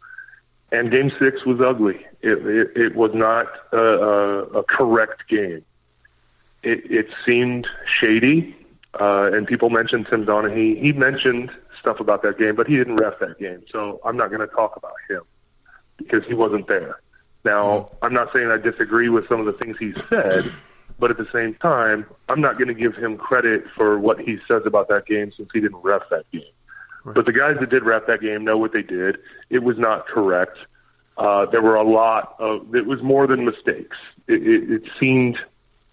And 0.72 0.90
game 0.90 1.12
six 1.18 1.44
was 1.44 1.60
ugly. 1.60 2.06
It, 2.22 2.44
it, 2.46 2.76
it 2.76 2.96
was 2.96 3.14
not 3.14 3.46
a, 3.72 3.78
a, 3.78 4.38
a 4.58 4.62
correct 4.64 5.28
game. 5.28 5.64
It, 6.62 6.90
it 6.90 7.08
seemed 7.24 7.66
shady. 7.86 8.56
Uh, 8.98 9.30
and 9.32 9.46
people 9.46 9.70
mentioned 9.70 10.08
Tim 10.08 10.26
Donaghy. 10.26 10.80
He 10.80 10.92
mentioned 10.92 11.54
stuff 11.80 12.00
about 12.00 12.22
that 12.22 12.38
game, 12.38 12.54
but 12.54 12.66
he 12.66 12.76
didn't 12.76 12.96
ref 12.96 13.18
that 13.20 13.38
game. 13.38 13.64
So 13.72 14.00
I'm 14.04 14.16
not 14.16 14.28
going 14.28 14.40
to 14.40 14.54
talk 14.54 14.76
about 14.76 14.94
him 15.08 15.22
because 15.96 16.24
he 16.26 16.34
wasn't 16.34 16.68
there. 16.68 17.00
Now, 17.44 17.90
I'm 18.02 18.12
not 18.12 18.32
saying 18.34 18.50
I 18.50 18.58
disagree 18.58 19.08
with 19.08 19.26
some 19.28 19.40
of 19.40 19.46
the 19.46 19.52
things 19.54 19.76
he 19.78 19.94
said, 20.10 20.52
but 20.98 21.10
at 21.10 21.16
the 21.16 21.28
same 21.32 21.54
time, 21.54 22.04
I'm 22.28 22.40
not 22.40 22.58
going 22.58 22.68
to 22.68 22.74
give 22.74 22.94
him 22.94 23.16
credit 23.16 23.64
for 23.74 23.98
what 23.98 24.20
he 24.20 24.38
says 24.46 24.62
about 24.66 24.88
that 24.88 25.06
game 25.06 25.32
since 25.36 25.48
he 25.52 25.60
didn't 25.60 25.80
ref 25.82 26.02
that 26.10 26.30
game. 26.30 26.42
Right. 27.02 27.14
But 27.14 27.24
the 27.24 27.32
guys 27.32 27.56
that 27.58 27.70
did 27.70 27.82
ref 27.82 28.06
that 28.06 28.20
game 28.20 28.44
know 28.44 28.58
what 28.58 28.72
they 28.72 28.82
did. 28.82 29.18
It 29.48 29.62
was 29.62 29.78
not 29.78 30.06
correct. 30.06 30.58
Uh, 31.16 31.46
there 31.46 31.62
were 31.62 31.76
a 31.76 31.82
lot 31.82 32.36
of, 32.38 32.74
it 32.74 32.86
was 32.86 33.02
more 33.02 33.26
than 33.26 33.44
mistakes. 33.44 33.96
It, 34.26 34.46
it, 34.46 34.70
it 34.70 34.82
seemed 34.98 35.38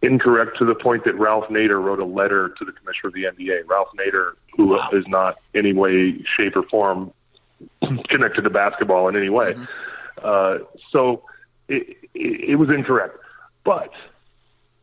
incorrect 0.01 0.57
to 0.57 0.65
the 0.65 0.75
point 0.75 1.03
that 1.05 1.15
Ralph 1.15 1.47
Nader 1.47 1.81
wrote 1.81 1.99
a 1.99 2.05
letter 2.05 2.49
to 2.49 2.65
the 2.65 2.71
commissioner 2.71 3.07
of 3.10 3.13
the 3.13 3.23
NBA. 3.23 3.67
Ralph 3.67 3.89
Nader, 3.97 4.33
who 4.55 4.67
wow. 4.75 4.89
is 4.93 5.07
not 5.07 5.38
any 5.53 5.73
way, 5.73 6.21
shape, 6.23 6.55
or 6.55 6.63
form 6.63 7.12
connected 8.07 8.43
to 8.43 8.49
basketball 8.49 9.07
in 9.07 9.15
any 9.15 9.29
way. 9.29 9.53
Mm-hmm. 9.53 9.63
Uh, 10.23 10.57
so 10.91 11.23
it, 11.67 11.97
it, 12.13 12.49
it 12.49 12.55
was 12.55 12.71
incorrect. 12.71 13.17
But 13.63 13.91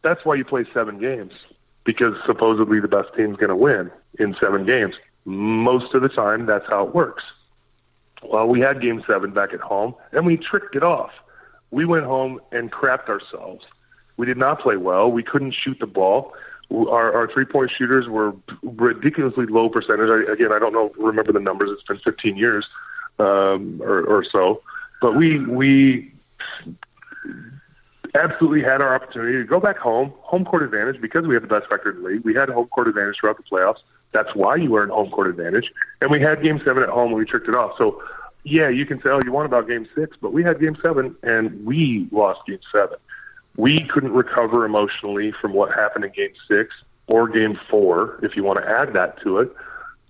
that's 0.03 0.25
why 0.25 0.35
you 0.35 0.45
play 0.45 0.67
seven 0.75 0.99
games, 0.99 1.33
because 1.85 2.15
supposedly 2.27 2.81
the 2.81 2.89
best 2.89 3.15
team's 3.15 3.37
going 3.37 3.51
to 3.51 3.57
win 3.57 3.91
in 4.19 4.37
seven 4.41 4.67
games. 4.67 4.95
Most 5.25 5.95
of 5.95 6.03
the 6.03 6.09
time, 6.09 6.47
that's 6.47 6.67
how 6.69 6.87
it 6.87 6.95
works. 6.95 7.25
Well, 8.23 8.49
we 8.49 8.61
had 8.61 8.81
game 8.81 9.03
seven 9.07 9.33
back 9.33 9.53
at 9.53 9.61
home, 9.61 9.95
and 10.13 10.27
we 10.27 10.37
tricked 10.37 10.77
it 10.77 10.85
off. 10.85 11.13
We 11.71 11.85
went 11.85 12.05
home 12.05 12.41
and 12.53 12.71
crapped 12.71 13.09
ourselves. 13.09 13.65
We 14.17 14.27
did 14.27 14.37
not 14.37 14.61
play 14.61 14.77
well. 14.77 15.11
We 15.11 15.23
couldn't 15.23 15.53
shoot 15.53 15.79
the 15.81 15.87
ball. 15.87 16.35
Our, 16.71 17.13
our 17.13 17.29
three-point 17.29 17.71
shooters 17.71 18.09
were 18.09 18.35
ridiculously 18.63 19.47
low 19.47 19.69
percentage. 19.69 20.09
I, 20.09 20.33
again, 20.33 20.53
I 20.53 20.59
don't 20.59 20.73
know, 20.73 20.93
remember 20.97 21.33
the 21.33 21.41
numbers. 21.41 21.71
It's 21.71 21.83
been 21.83 21.99
15 21.99 22.37
years 22.37 22.69
um, 23.19 23.81
or, 23.83 24.03
or 24.03 24.25
so, 24.25 24.63
but 25.01 25.15
we 25.15 25.39
we 25.41 26.13
absolutely 28.15 28.63
had 28.63 28.81
our 28.81 28.95
opportunity 28.95 29.39
to 29.39 29.45
go 29.45 29.61
back 29.61 29.77
home, 29.77 30.13
home 30.21 30.45
court 30.45 30.63
advantage 30.63 31.01
because 31.01 31.27
we 31.27 31.35
had 31.35 31.43
the 31.43 31.49
best 31.49 31.71
record 31.71 31.97
in 31.97 32.03
the 32.03 32.09
league. 32.11 32.25
We 32.25 32.35
had 32.35 32.49
home 32.49 32.69
court 32.69 32.89
advantage 32.89 33.19
throughout 33.19 33.37
the 33.37 33.43
playoffs. 33.43 33.81
That's 34.13 34.35
why 34.35 34.57
you 34.57 34.77
earned 34.77 34.93
home 34.93 35.11
court 35.11 35.27
advantage. 35.27 35.73
And 36.01 36.11
we 36.11 36.21
had 36.21 36.43
game 36.43 36.61
seven 36.65 36.83
at 36.83 36.89
home 36.89 37.09
and 37.09 37.17
we 37.17 37.25
tricked 37.25 37.49
it 37.49 37.55
off. 37.55 37.77
So, 37.77 38.03
yeah, 38.45 38.69
you 38.69 38.87
can 38.87 39.03
say 39.03 39.11
all 39.11 39.25
you 39.25 39.33
want 39.33 39.47
about 39.47 39.67
game 39.67 39.89
six, 39.95 40.17
but 40.21 40.33
we 40.33 40.45
had 40.45 40.61
game 40.61 40.77
seven 40.81 41.17
and 41.25 41.65
we 41.67 42.09
lost 42.13 42.47
game 42.47 42.61
seven. 42.71 42.99
We 43.57 43.85
couldn't 43.85 44.13
recover 44.13 44.65
emotionally 44.65 45.33
from 45.33 45.53
what 45.53 45.73
happened 45.75 46.05
in 46.05 46.13
game 46.13 46.33
six 46.49 46.75
or 47.07 47.29
game 47.29 47.59
four, 47.69 48.19
if 48.23 48.37
you 48.37 48.43
want 48.43 48.59
to 48.59 48.69
add 48.69 48.93
that 48.95 49.21
to 49.23 49.39
it. 49.39 49.55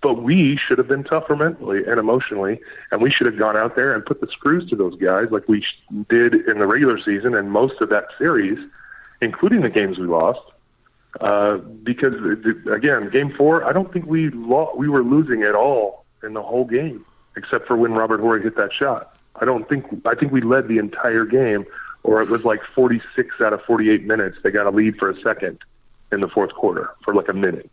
But 0.01 0.21
we 0.21 0.55
should 0.55 0.77
have 0.77 0.87
been 0.87 1.03
tougher 1.03 1.35
mentally 1.35 1.83
and 1.85 1.99
emotionally, 1.99 2.61
and 2.91 3.01
we 3.01 3.09
should 3.09 3.25
have 3.27 3.37
gone 3.37 3.57
out 3.57 3.75
there 3.75 3.93
and 3.93 4.05
put 4.05 4.21
the 4.21 4.27
screws 4.27 4.69
to 4.69 4.75
those 4.75 4.95
guys 4.97 5.31
like 5.31 5.47
we 5.47 5.65
did 6.09 6.35
in 6.35 6.59
the 6.59 6.67
regular 6.67 6.99
season 6.99 7.35
and 7.35 7.51
most 7.51 7.81
of 7.81 7.89
that 7.89 8.07
series, 8.17 8.59
including 9.21 9.61
the 9.61 9.69
games 9.69 9.97
we 9.97 10.05
lost. 10.05 10.41
Uh, 11.21 11.57
because 11.57 12.13
again, 12.69 13.09
game 13.09 13.31
four, 13.31 13.65
I 13.65 13.71
don't 13.73 13.91
think 13.91 14.05
we 14.05 14.29
lo- 14.29 14.73
we 14.75 14.89
were 14.89 15.03
losing 15.03 15.43
at 15.43 15.55
all 15.55 16.05
in 16.23 16.33
the 16.33 16.41
whole 16.41 16.65
game, 16.65 17.05
except 17.37 17.67
for 17.67 17.75
when 17.77 17.93
Robert 17.93 18.19
Horry 18.19 18.43
hit 18.43 18.57
that 18.57 18.73
shot. 18.73 19.17
I 19.37 19.45
don't 19.45 19.67
think 19.67 19.85
I 20.05 20.15
think 20.15 20.31
we 20.31 20.41
led 20.41 20.67
the 20.67 20.77
entire 20.77 21.25
game, 21.25 21.65
or 22.05 22.21
it 22.21 22.29
was 22.29 22.45
like 22.45 22.63
46 22.63 23.41
out 23.41 23.51
of 23.51 23.63
48 23.63 24.05
minutes. 24.05 24.37
They 24.43 24.51
got 24.51 24.67
a 24.67 24.69
lead 24.69 24.97
for 24.97 25.09
a 25.09 25.19
second 25.21 25.59
in 26.11 26.21
the 26.21 26.27
fourth 26.27 26.53
quarter 26.53 26.91
for 27.03 27.15
like 27.15 27.29
a 27.29 27.33
minute. 27.33 27.69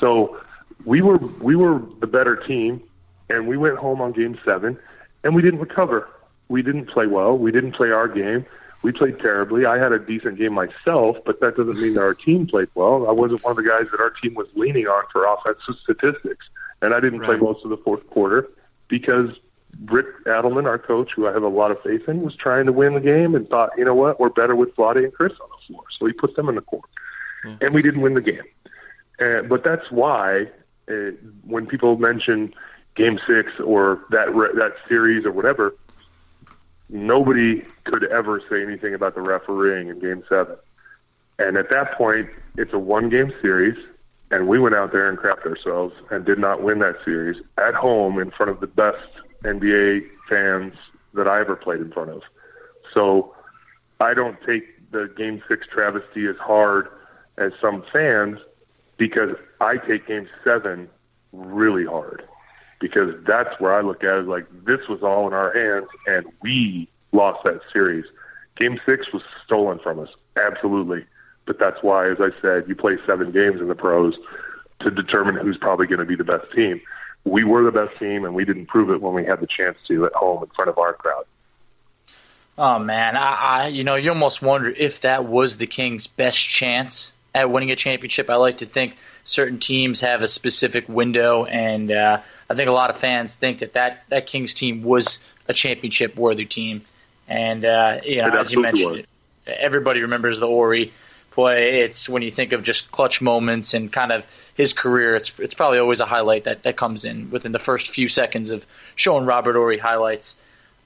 So 0.00 0.40
we 0.84 1.02
were 1.02 1.18
we 1.18 1.54
were 1.54 1.80
the 2.00 2.06
better 2.06 2.34
team, 2.34 2.82
and 3.28 3.46
we 3.46 3.56
went 3.56 3.76
home 3.76 4.00
on 4.00 4.12
game 4.12 4.38
seven, 4.44 4.78
and 5.22 5.34
we 5.34 5.42
didn't 5.42 5.60
recover. 5.60 6.08
We 6.48 6.62
didn't 6.62 6.86
play 6.86 7.06
well. 7.06 7.36
We 7.36 7.52
didn't 7.52 7.72
play 7.72 7.90
our 7.90 8.08
game. 8.08 8.46
We 8.82 8.90
played 8.90 9.20
terribly. 9.20 9.64
I 9.64 9.78
had 9.78 9.92
a 9.92 9.98
decent 9.98 10.38
game 10.38 10.54
myself, 10.54 11.18
but 11.24 11.40
that 11.40 11.56
doesn't 11.56 11.80
mean 11.80 11.94
that 11.94 12.02
our 12.02 12.14
team 12.14 12.48
played 12.48 12.68
well. 12.74 13.06
I 13.06 13.12
wasn't 13.12 13.44
one 13.44 13.52
of 13.52 13.56
the 13.56 13.68
guys 13.68 13.86
that 13.92 14.00
our 14.00 14.10
team 14.10 14.34
was 14.34 14.48
leaning 14.54 14.88
on 14.88 15.04
for 15.12 15.24
offensive 15.24 15.76
statistics, 15.82 16.46
and 16.80 16.92
I 16.92 16.98
didn't 16.98 17.20
play 17.20 17.36
most 17.36 17.64
of 17.64 17.70
the 17.70 17.76
fourth 17.76 18.04
quarter 18.08 18.48
because 18.88 19.28
Rick 19.86 20.24
Adelman, 20.24 20.66
our 20.66 20.78
coach, 20.78 21.12
who 21.14 21.26
I 21.26 21.32
have 21.32 21.42
a 21.42 21.48
lot 21.48 21.70
of 21.70 21.82
faith 21.82 22.08
in, 22.08 22.22
was 22.22 22.36
trying 22.36 22.66
to 22.66 22.72
win 22.72 22.94
the 22.94 23.00
game 23.00 23.34
and 23.34 23.48
thought, 23.48 23.70
you 23.76 23.84
know 23.84 23.94
what, 23.94 24.20
we're 24.20 24.28
better 24.28 24.54
with 24.54 24.74
Vlade 24.76 25.04
and 25.04 25.12
Chris 25.12 25.32
on 25.40 25.48
the 25.48 25.66
floor, 25.66 25.84
so 25.98 26.06
he 26.06 26.12
put 26.12 26.36
them 26.36 26.48
in 26.48 26.54
the 26.54 26.60
court, 26.60 26.88
and 27.60 27.74
we 27.74 27.82
didn't 27.82 28.02
win 28.02 28.14
the 28.14 28.20
game. 28.20 28.42
Uh, 29.20 29.42
but 29.42 29.64
that's 29.64 29.90
why 29.90 30.48
uh, 30.90 31.10
when 31.44 31.66
people 31.66 31.96
mention 31.96 32.54
Game 32.94 33.18
Six 33.26 33.58
or 33.60 34.04
that 34.10 34.34
re- 34.34 34.52
that 34.54 34.74
series 34.88 35.24
or 35.24 35.32
whatever, 35.32 35.74
nobody 36.88 37.62
could 37.84 38.04
ever 38.04 38.42
say 38.50 38.62
anything 38.62 38.94
about 38.94 39.14
the 39.14 39.20
refereeing 39.20 39.88
in 39.88 39.98
Game 39.98 40.22
Seven. 40.28 40.56
And 41.38 41.56
at 41.56 41.70
that 41.70 41.92
point, 41.92 42.28
it's 42.56 42.72
a 42.72 42.78
one-game 42.78 43.32
series, 43.40 43.76
and 44.30 44.46
we 44.46 44.58
went 44.58 44.74
out 44.74 44.92
there 44.92 45.08
and 45.08 45.18
crapped 45.18 45.46
ourselves 45.46 45.94
and 46.10 46.24
did 46.24 46.38
not 46.38 46.62
win 46.62 46.80
that 46.80 47.02
series 47.02 47.42
at 47.56 47.74
home 47.74 48.18
in 48.18 48.30
front 48.30 48.50
of 48.50 48.60
the 48.60 48.66
best 48.66 49.08
NBA 49.42 50.08
fans 50.28 50.74
that 51.14 51.28
I 51.28 51.40
ever 51.40 51.56
played 51.56 51.80
in 51.80 51.92
front 51.92 52.10
of. 52.10 52.22
So 52.94 53.34
I 54.00 54.14
don't 54.14 54.36
take 54.46 54.90
the 54.90 55.12
Game 55.16 55.42
Six 55.48 55.66
travesty 55.66 56.26
as 56.26 56.36
hard 56.36 56.88
as 57.38 57.52
some 57.60 57.84
fans 57.92 58.38
because 58.96 59.36
I 59.60 59.76
take 59.78 60.06
Game 60.06 60.28
Seven 60.44 60.88
really 61.32 61.84
hard 61.84 62.24
because 62.80 63.14
that's 63.24 63.58
where 63.60 63.72
I 63.72 63.80
look 63.80 64.04
at 64.04 64.18
it 64.18 64.26
like 64.26 64.44
this 64.64 64.88
was 64.88 65.02
all 65.02 65.26
in 65.28 65.32
our 65.32 65.52
hands 65.54 65.88
and 66.06 66.26
we 66.42 66.88
lost 67.12 67.44
that 67.44 67.60
series. 67.72 68.04
Game 68.56 68.78
six 68.84 69.12
was 69.12 69.22
stolen 69.44 69.78
from 69.78 69.98
us, 69.98 70.08
absolutely. 70.36 71.04
But 71.46 71.58
that's 71.58 71.82
why, 71.82 72.10
as 72.10 72.18
I 72.20 72.30
said, 72.40 72.64
you 72.68 72.74
play 72.74 72.98
seven 73.06 73.32
games 73.32 73.60
in 73.60 73.68
the 73.68 73.74
pros 73.74 74.16
to 74.80 74.90
determine 74.90 75.36
who's 75.36 75.56
probably 75.56 75.86
going 75.86 76.00
to 76.00 76.04
be 76.04 76.16
the 76.16 76.24
best 76.24 76.50
team. 76.52 76.80
We 77.24 77.44
were 77.44 77.62
the 77.64 77.72
best 77.72 77.98
team, 77.98 78.24
and 78.24 78.34
we 78.34 78.44
didn't 78.44 78.66
prove 78.66 78.90
it 78.90 79.00
when 79.00 79.14
we 79.14 79.24
had 79.24 79.40
the 79.40 79.46
chance 79.46 79.78
to 79.88 80.06
at 80.06 80.12
home 80.12 80.42
in 80.42 80.48
front 80.50 80.68
of 80.68 80.78
our 80.78 80.92
crowd. 80.92 81.24
Oh 82.58 82.78
man, 82.78 83.16
I, 83.16 83.34
I 83.34 83.66
you 83.68 83.84
know 83.84 83.94
you 83.94 84.10
almost 84.10 84.42
wonder 84.42 84.68
if 84.68 85.02
that 85.02 85.24
was 85.24 85.56
the 85.56 85.66
Kings' 85.66 86.06
best 86.06 86.38
chance 86.38 87.12
at 87.34 87.50
winning 87.50 87.70
a 87.70 87.76
championship. 87.76 88.28
I 88.28 88.36
like 88.36 88.58
to 88.58 88.66
think 88.66 88.94
certain 89.24 89.58
teams 89.58 90.00
have 90.00 90.22
a 90.22 90.28
specific 90.28 90.88
window, 90.88 91.44
and 91.44 91.90
uh, 91.90 92.20
I 92.50 92.54
think 92.54 92.68
a 92.68 92.72
lot 92.72 92.90
of 92.90 92.98
fans 92.98 93.34
think 93.36 93.60
that 93.60 93.74
that, 93.74 94.04
that 94.08 94.26
Kings 94.26 94.54
team 94.54 94.82
was 94.82 95.18
a 95.48 95.54
championship 95.54 96.16
worthy 96.16 96.44
team. 96.44 96.82
And 97.28 97.64
uh, 97.64 98.00
you 98.04 98.16
know, 98.16 98.28
as 98.28 98.52
you 98.52 98.60
mentioned, 98.60 99.06
everybody 99.46 100.02
remembers 100.02 100.40
the 100.40 100.46
Horry 100.46 100.92
play. 101.32 101.80
It's 101.80 102.08
when 102.08 102.22
you 102.22 102.30
think 102.30 102.52
of 102.52 102.62
just 102.62 102.90
clutch 102.90 103.20
moments 103.20 103.74
and 103.74 103.92
kind 103.92 104.12
of 104.12 104.24
his 104.54 104.72
career. 104.72 105.16
It's 105.16 105.32
it's 105.38 105.54
probably 105.54 105.78
always 105.78 106.00
a 106.00 106.06
highlight 106.06 106.44
that, 106.44 106.62
that 106.62 106.76
comes 106.76 107.04
in 107.04 107.30
within 107.30 107.52
the 107.52 107.58
first 107.58 107.90
few 107.90 108.08
seconds 108.08 108.50
of 108.50 108.64
showing 108.94 109.26
Robert 109.26 109.54
Horry 109.54 109.78
highlights. 109.78 110.36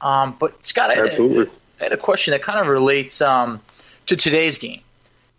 Um, 0.01 0.37
but 0.39 0.65
Scott, 0.65 0.91
I 0.91 0.95
had, 0.95 1.21
a, 1.21 1.51
I 1.81 1.83
had 1.85 1.93
a 1.93 1.97
question 1.97 2.33
that 2.33 2.43
kind 2.43 2.61
of 2.61 2.67
relates 2.67 3.21
um, 3.21 3.61
to 4.07 4.17
today's 4.17 4.59
game. 4.59 4.81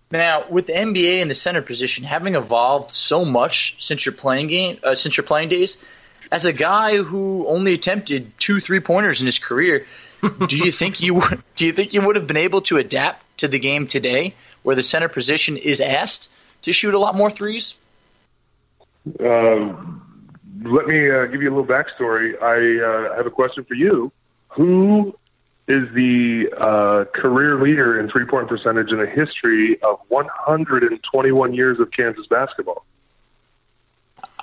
Now, 0.10 0.46
with 0.50 0.68
the 0.68 0.74
NBA 0.74 1.20
in 1.20 1.28
the 1.28 1.36
center 1.36 1.62
position 1.62 2.04
having 2.06 2.36
evolved 2.36 2.92
so 2.92 3.26
much 3.26 3.76
since 3.80 4.06
your 4.06 4.14
playing 4.14 4.48
game, 4.48 4.80
uh, 4.84 4.96
since 4.96 5.18
your 5.18 5.26
playing 5.26 5.50
days, 5.50 5.82
as 6.32 6.46
a 6.46 6.54
guy 6.54 6.98
who 6.98 7.46
only 7.48 7.74
attempted 7.74 8.32
two 8.40 8.60
three 8.62 8.80
pointers 8.80 9.20
in 9.20 9.26
his 9.26 9.40
career, 9.40 9.86
do 10.48 10.58
you 10.58 10.72
think 10.72 11.02
you 11.02 11.16
would, 11.16 11.42
do 11.56 11.66
you 11.66 11.74
think 11.74 11.94
you 11.94 12.02
would 12.02 12.16
have 12.16 12.28
been 12.28 12.38
able 12.38 12.62
to 12.62 12.78
adapt 12.78 13.24
to 13.40 13.48
the 13.48 13.60
game 13.60 13.86
today, 13.88 14.34
where 14.68 14.76
the 14.76 14.84
center 14.84 15.08
position 15.08 15.56
is 15.56 15.80
asked 15.80 16.30
to 16.62 16.74
shoot 16.74 16.94
a 16.94 17.00
lot 17.00 17.16
more 17.16 17.32
threes? 17.32 17.74
Um, 19.18 20.30
let 20.62 20.88
me 20.88 21.10
uh, 21.10 21.28
give 21.28 21.42
you 21.42 21.48
a 21.50 21.56
little 21.56 21.66
backstory. 21.66 22.34
I 22.44 22.84
uh, 22.84 23.16
have 23.16 23.26
a 23.26 23.32
question 23.32 23.64
for 23.64 23.76
you. 23.76 24.12
Who 24.50 25.18
is 25.70 25.90
the 25.94 26.52
uh, 26.58 27.06
career 27.14 27.62
leader 27.62 27.98
in 27.98 28.10
three-point 28.10 28.50
percentage 28.50 28.92
in 28.92 29.00
the 29.00 29.06
history 29.08 29.82
of 29.82 30.02
121 30.10 31.54
years 31.54 31.80
of 31.80 31.90
Kansas 31.92 32.28
basketball? 32.28 32.84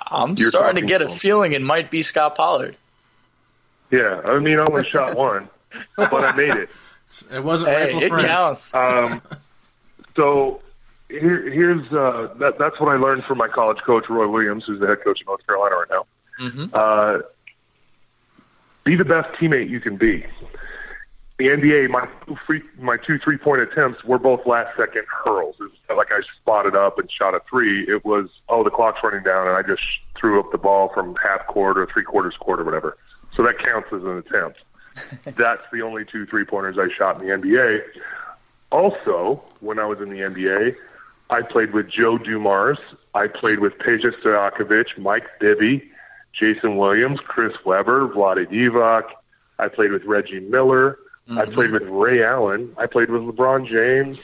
I'm 0.07 0.35
You're 0.37 0.49
starting 0.49 0.81
to 0.81 0.87
get 0.87 1.03
a 1.03 1.09
feeling 1.09 1.51
it 1.53 1.61
might 1.61 1.91
be 1.91 2.01
Scott 2.01 2.35
Pollard. 2.35 2.75
Yeah, 3.91 4.21
I 4.25 4.39
mean, 4.39 4.57
I 4.57 4.65
only 4.65 4.85
shot 4.85 5.15
one, 5.15 5.49
but 5.95 6.11
I 6.11 6.35
made 6.35 6.49
it. 6.55 6.69
It 7.31 7.43
wasn't 7.43 7.69
Hey, 7.69 7.85
Rifle 7.93 8.01
it 8.01 8.09
Prince. 8.09 8.25
counts. 8.25 8.73
Um, 8.73 9.21
so 10.15 10.61
here, 11.09 11.49
here's 11.49 11.91
uh, 11.91 12.33
that, 12.37 12.57
that's 12.57 12.79
what 12.79 12.89
I 12.89 12.95
learned 12.95 13.23
from 13.25 13.37
my 13.37 13.47
college 13.47 13.79
coach, 13.79 14.09
Roy 14.09 14.27
Williams, 14.27 14.65
who's 14.65 14.79
the 14.79 14.87
head 14.87 15.03
coach 15.03 15.21
of 15.21 15.27
North 15.27 15.45
Carolina 15.45 15.75
right 15.75 15.89
now. 15.89 16.05
Mhm. 16.39 16.69
Uh, 16.73 17.21
be 18.83 18.95
the 18.95 19.05
best 19.05 19.29
teammate 19.39 19.69
you 19.69 19.79
can 19.79 19.97
be. 19.97 20.25
The 21.37 21.49
NBA, 21.49 21.89
my 21.89 22.07
two 22.25 22.37
free, 22.47 22.61
my 22.79 22.95
two 22.97 23.19
three 23.19 23.37
point 23.37 23.61
attempts 23.61 24.03
were 24.05 24.17
both 24.17 24.45
last 24.45 24.77
second 24.77 25.05
hurls. 25.07 25.55
It's 25.59 25.75
not 25.89 25.97
like 25.97 26.11
I 26.11 26.21
spotted 26.39 26.75
up 26.75 26.97
and 26.97 27.11
shot 27.11 27.35
a 27.35 27.41
three. 27.49 27.81
It 27.89 28.05
was 28.05 28.29
oh 28.47 28.63
the 28.63 28.69
clock's 28.69 29.03
running 29.03 29.23
down 29.23 29.47
and 29.47 29.57
I 29.57 29.61
just 29.61 29.83
threw 30.15 30.39
up 30.39 30.51
the 30.53 30.57
ball 30.57 30.89
from 30.89 31.15
half 31.17 31.45
court 31.47 31.77
or 31.77 31.87
three 31.87 32.03
quarters 32.03 32.37
court 32.37 32.61
or 32.61 32.63
whatever. 32.63 32.97
So 33.35 33.43
that 33.43 33.59
counts 33.59 33.89
as 33.91 34.03
an 34.03 34.17
attempt. 34.17 34.59
That's 35.37 35.63
the 35.73 35.81
only 35.81 36.05
two 36.05 36.25
three 36.25 36.45
pointers 36.45 36.77
I 36.77 36.87
shot 36.95 37.21
in 37.21 37.27
the 37.27 37.33
NBA. 37.35 37.81
Also, 38.71 39.43
when 39.59 39.79
I 39.79 39.85
was 39.85 39.99
in 40.01 40.09
the 40.09 40.21
NBA, 40.21 40.75
I 41.29 41.41
played 41.41 41.73
with 41.73 41.89
Joe 41.89 42.17
Dumars. 42.17 42.77
I 43.13 43.27
played 43.27 43.59
with 43.59 43.77
Peja 43.77 44.11
Stojakovic, 44.21 44.97
Mike 44.97 45.27
Bibby, 45.39 45.89
Jason 46.33 46.77
Williams, 46.77 47.19
Chris 47.21 47.53
Webber, 47.65 48.09
Vlade 48.09 48.47
Divac. 48.47 49.03
I 49.57 49.69
played 49.69 49.91
with 49.91 50.03
Reggie 50.03 50.41
Miller. 50.41 50.99
I 51.27 51.31
mm-hmm. 51.31 51.53
played 51.53 51.71
with 51.71 51.83
Ray 51.83 52.23
Allen. 52.23 52.73
I 52.77 52.85
played 52.85 53.09
with 53.09 53.21
LeBron 53.21 53.67
James. 53.67 54.17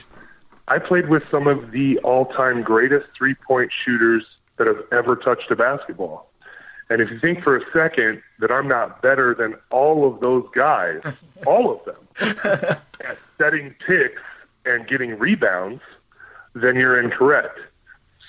I 0.67 0.77
played 0.77 1.09
with 1.09 1.23
some 1.31 1.47
of 1.47 1.71
the 1.71 1.97
all-time 1.99 2.61
greatest 2.61 3.07
three-point 3.17 3.71
shooters 3.73 4.23
that 4.57 4.67
have 4.67 4.83
ever 4.91 5.15
touched 5.15 5.49
a 5.49 5.55
basketball. 5.55 6.29
And 6.89 7.01
if 7.01 7.09
you 7.09 7.19
think 7.19 7.41
for 7.41 7.57
a 7.57 7.61
second 7.73 8.21
that 8.39 8.51
I'm 8.51 8.67
not 8.67 9.01
better 9.01 9.33
than 9.33 9.55
all 9.71 10.05
of 10.05 10.19
those 10.19 10.45
guys, 10.53 11.01
all 11.47 11.71
of 11.71 11.83
them, 11.85 12.37
at 13.03 13.17
setting 13.37 13.73
picks 13.85 14.21
and 14.65 14.87
getting 14.87 15.17
rebounds, 15.17 15.81
then 16.53 16.75
you're 16.75 16.99
incorrect. 16.99 17.59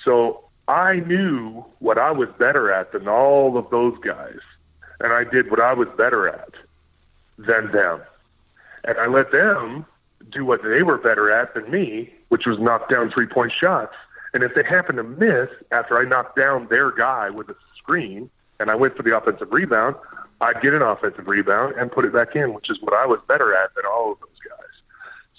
So 0.03 0.43
I 0.67 0.99
knew 1.01 1.65
what 1.79 1.97
I 1.97 2.11
was 2.11 2.29
better 2.39 2.71
at 2.71 2.91
than 2.91 3.07
all 3.07 3.57
of 3.57 3.69
those 3.69 3.97
guys. 3.99 4.39
and 4.99 5.11
I 5.11 5.23
did 5.23 5.51
what 5.51 5.59
I 5.59 5.73
was 5.73 5.89
better 5.97 6.27
at 6.29 6.49
than 7.37 7.71
them. 7.71 8.01
And 8.85 8.97
I 8.97 9.07
let 9.07 9.31
them 9.31 9.85
do 10.29 10.45
what 10.45 10.63
they 10.63 10.81
were 10.83 10.97
better 10.97 11.29
at 11.29 11.53
than 11.53 11.69
me, 11.69 12.11
which 12.29 12.45
was 12.45 12.57
knock 12.59 12.89
down 12.89 13.11
three 13.11 13.25
point 13.27 13.51
shots. 13.51 13.95
And 14.33 14.43
if 14.43 14.55
they 14.55 14.63
happened 14.63 14.97
to 14.97 15.03
miss 15.03 15.49
after 15.71 15.99
I 15.99 16.05
knocked 16.05 16.35
down 16.37 16.67
their 16.67 16.91
guy 16.91 17.29
with 17.29 17.49
a 17.49 17.55
screen 17.77 18.29
and 18.59 18.71
I 18.71 18.75
went 18.75 18.95
for 18.95 19.03
the 19.03 19.15
offensive 19.15 19.51
rebound, 19.51 19.95
I'd 20.41 20.61
get 20.61 20.73
an 20.73 20.81
offensive 20.81 21.27
rebound 21.27 21.75
and 21.75 21.91
put 21.91 22.05
it 22.05 22.13
back 22.13 22.35
in, 22.35 22.53
which 22.53 22.69
is 22.69 22.81
what 22.81 22.93
I 22.93 23.05
was 23.05 23.19
better 23.27 23.55
at 23.55 23.75
than 23.75 23.85
all 23.85 24.13
of 24.13 24.19
those 24.19 24.39
guys. 24.49 24.73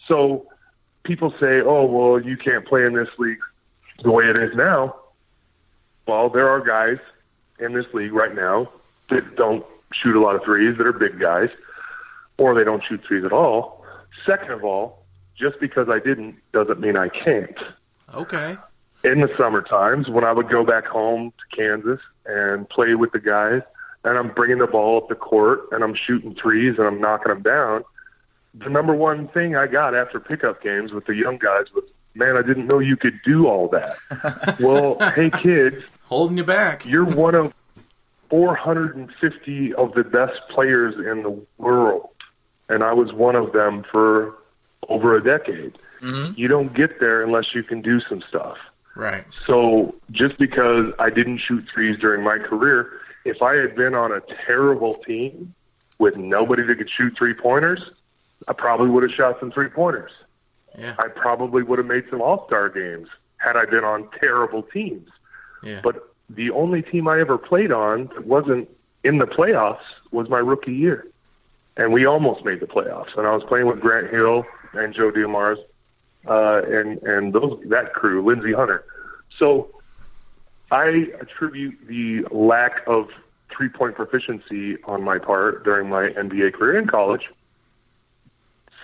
So 0.07 0.47
people 1.05 1.33
say, 1.41 1.61
oh, 1.61 1.85
well, 1.85 2.21
you 2.21 2.37
can't 2.37 2.67
play 2.67 2.85
in 2.85 2.95
this 2.95 3.09
league 3.19 3.41
the 4.03 4.11
way 4.11 4.29
it 4.29 4.37
is 4.37 4.55
now. 4.55 4.97
Well, 6.07 6.29
there 6.29 6.49
are 6.49 6.61
guys 6.61 6.99
in 7.59 7.73
this 7.73 7.87
league 7.95 8.13
right 8.13 8.35
now 8.35 8.71
that 9.09 9.37
don't 9.37 9.65
shoot 9.93 10.17
a 10.17 10.21
lot 10.21 10.35
of 10.35 10.43
threes 10.43 10.77
that 10.79 10.87
are 10.87 10.93
big 10.93 11.19
guys, 11.19 11.51
or 12.37 12.55
they 12.55 12.65
don't 12.65 12.83
shoot 12.83 13.03
threes 13.07 13.25
at 13.25 13.33
all. 13.33 13.85
Second 14.27 14.51
of 14.53 14.65
all, 14.65 15.05
just 15.37 15.61
because 15.61 15.89
I 15.89 15.99
didn't 15.99 16.37
doesn't 16.53 16.81
mean 16.81 16.97
I 16.97 17.09
can't. 17.09 17.57
Okay. 18.13 18.57
In 19.03 19.21
the 19.21 19.31
summer 19.37 19.63
times, 19.63 20.09
when 20.09 20.25
I 20.25 20.33
would 20.33 20.49
go 20.49 20.65
back 20.65 20.87
home 20.87 21.33
to 21.33 21.57
Kansas 21.57 22.01
and 22.27 22.69
play 22.69 22.95
with 22.95 23.13
the 23.13 23.21
guys, 23.21 23.63
and 24.05 24.19
I'm 24.19 24.29
bringing 24.29 24.59
the 24.59 24.67
ball 24.67 24.99
up 24.99 25.09
the 25.09 25.15
court 25.15 25.63
and 25.73 25.83
I'm 25.83 25.95
shooting 25.95 26.35
threes 26.35 26.79
and 26.79 26.87
I'm 26.87 27.01
knocking 27.01 27.31
them 27.31 27.43
down, 27.43 27.85
the 28.55 28.71
number 28.71 28.95
one 28.95 29.29
thing 29.29 29.57
I 29.57 29.67
got 29.67 29.95
after 29.95 30.21
pickup 30.21 30.63
games 30.63 30.93
with 30.93 31.07
the 31.07 31.15
young 31.15 31.39
guys 31.39 31.73
was, 31.75 31.85
man, 32.15 32.37
I 32.37 32.43
didn't 32.43 32.67
know 32.67 32.79
you 32.79 32.97
could 32.97 33.21
do 33.25 33.47
all 33.49 33.69
that. 33.69 34.57
well, 34.61 34.99
hey, 35.15 35.31
kids, 35.31 35.83
holding 36.05 36.39
you 36.39 36.45
back. 36.45 36.87
You're 36.87 37.05
one 37.05 37.35
of 37.35 37.53
450 38.31 39.75
of 39.75 39.95
the 39.95 40.05
best 40.05 40.41
players 40.49 40.95
in 40.95 41.23
the 41.23 41.41
world, 41.59 42.11
and 42.69 42.83
I 42.83 42.93
was 42.93 43.13
one 43.13 43.37
of 43.37 43.53
them 43.53 43.85
for 43.91 44.37
over 44.89 45.17
a 45.17 45.23
decade. 45.23 45.79
Mm-hmm. 46.01 46.39
You 46.39 46.49
don't 46.49 46.73
get 46.73 47.01
there 47.01 47.23
unless 47.23 47.55
you 47.55 47.63
can 47.63 47.81
do 47.81 48.01
some 48.01 48.23
stuff. 48.23 48.59
Right. 48.95 49.25
So 49.47 49.95
just 50.13 50.39
because 50.39 50.93
I 50.99 51.11
didn't 51.11 51.39
shoot 51.39 51.67
threes 51.73 51.99
during 51.99 52.23
my 52.23 52.39
career, 52.39 53.01
if 53.25 53.43
I 53.43 53.57
had 53.57 53.75
been 53.75 53.95
on 53.95 54.13
a 54.13 54.21
terrible 54.47 54.95
team 54.95 55.55
with 55.99 56.17
nobody 56.17 56.63
that 56.63 56.77
could 56.77 56.91
shoot 56.91 57.17
three 57.17 57.35
pointers, 57.35 57.91
I 58.49 58.53
probably 58.53 58.89
would 58.89 59.03
have 59.03 59.13
shot 59.13 59.41
some 59.41 59.51
three 59.51 59.69
pointers. 59.69 60.13
Yeah. 60.79 60.95
I 60.99 61.09
probably 61.09 61.63
would 61.63 61.79
have 61.79 61.87
made 61.87 62.05
some 62.11 62.21
all 62.21 62.47
star 62.47 62.69
games 62.69 63.09
had 63.37 63.57
I 63.57 63.65
been 63.65 63.85
on 63.85 64.09
terrible 64.21 64.63
teams. 64.63 65.09
Yeah. 65.63 65.81
But 65.83 66.11
the 66.29 66.51
only 66.51 66.83
team 66.83 67.09
I 67.09 67.21
ever 67.21 67.39
played 67.39 67.73
on 67.73 68.07
that 68.15 68.27
wasn't 68.27 68.69
in 69.03 69.19
the 69.19 69.27
playoffs 69.27 69.85
was 70.11 70.29
my 70.29 70.39
rookie 70.39 70.75
year. 70.75 71.07
And 71.77 71.93
we 71.93 72.07
almost 72.07 72.45
made 72.45 72.61
the 72.61 72.67
playoffs. 72.67 73.17
And 73.17 73.27
I 73.27 73.35
was 73.35 73.45
playing 73.45 73.67
with 73.67 73.81
Grant 73.81 74.11
Hill 74.11 74.47
and 74.73 74.95
Joe 74.95 75.11
Dumars, 75.11 75.59
uh, 76.27 76.63
and, 76.67 77.03
and 77.03 77.33
those, 77.33 77.61
that 77.67 77.93
crew, 77.93 78.23
Lindsey 78.23 78.53
Hunter. 78.53 78.85
So 79.39 79.71
I 80.71 81.09
attribute 81.21 81.87
the 81.87 82.25
lack 82.31 82.83
of 82.87 83.09
three 83.51 83.69
point 83.69 83.95
proficiency 83.95 84.83
on 84.85 85.03
my 85.03 85.19
part 85.19 85.65
during 85.65 85.89
my 85.89 86.11
NBA 86.11 86.55
career 86.55 86.79
in 86.79 86.87
college 86.87 87.31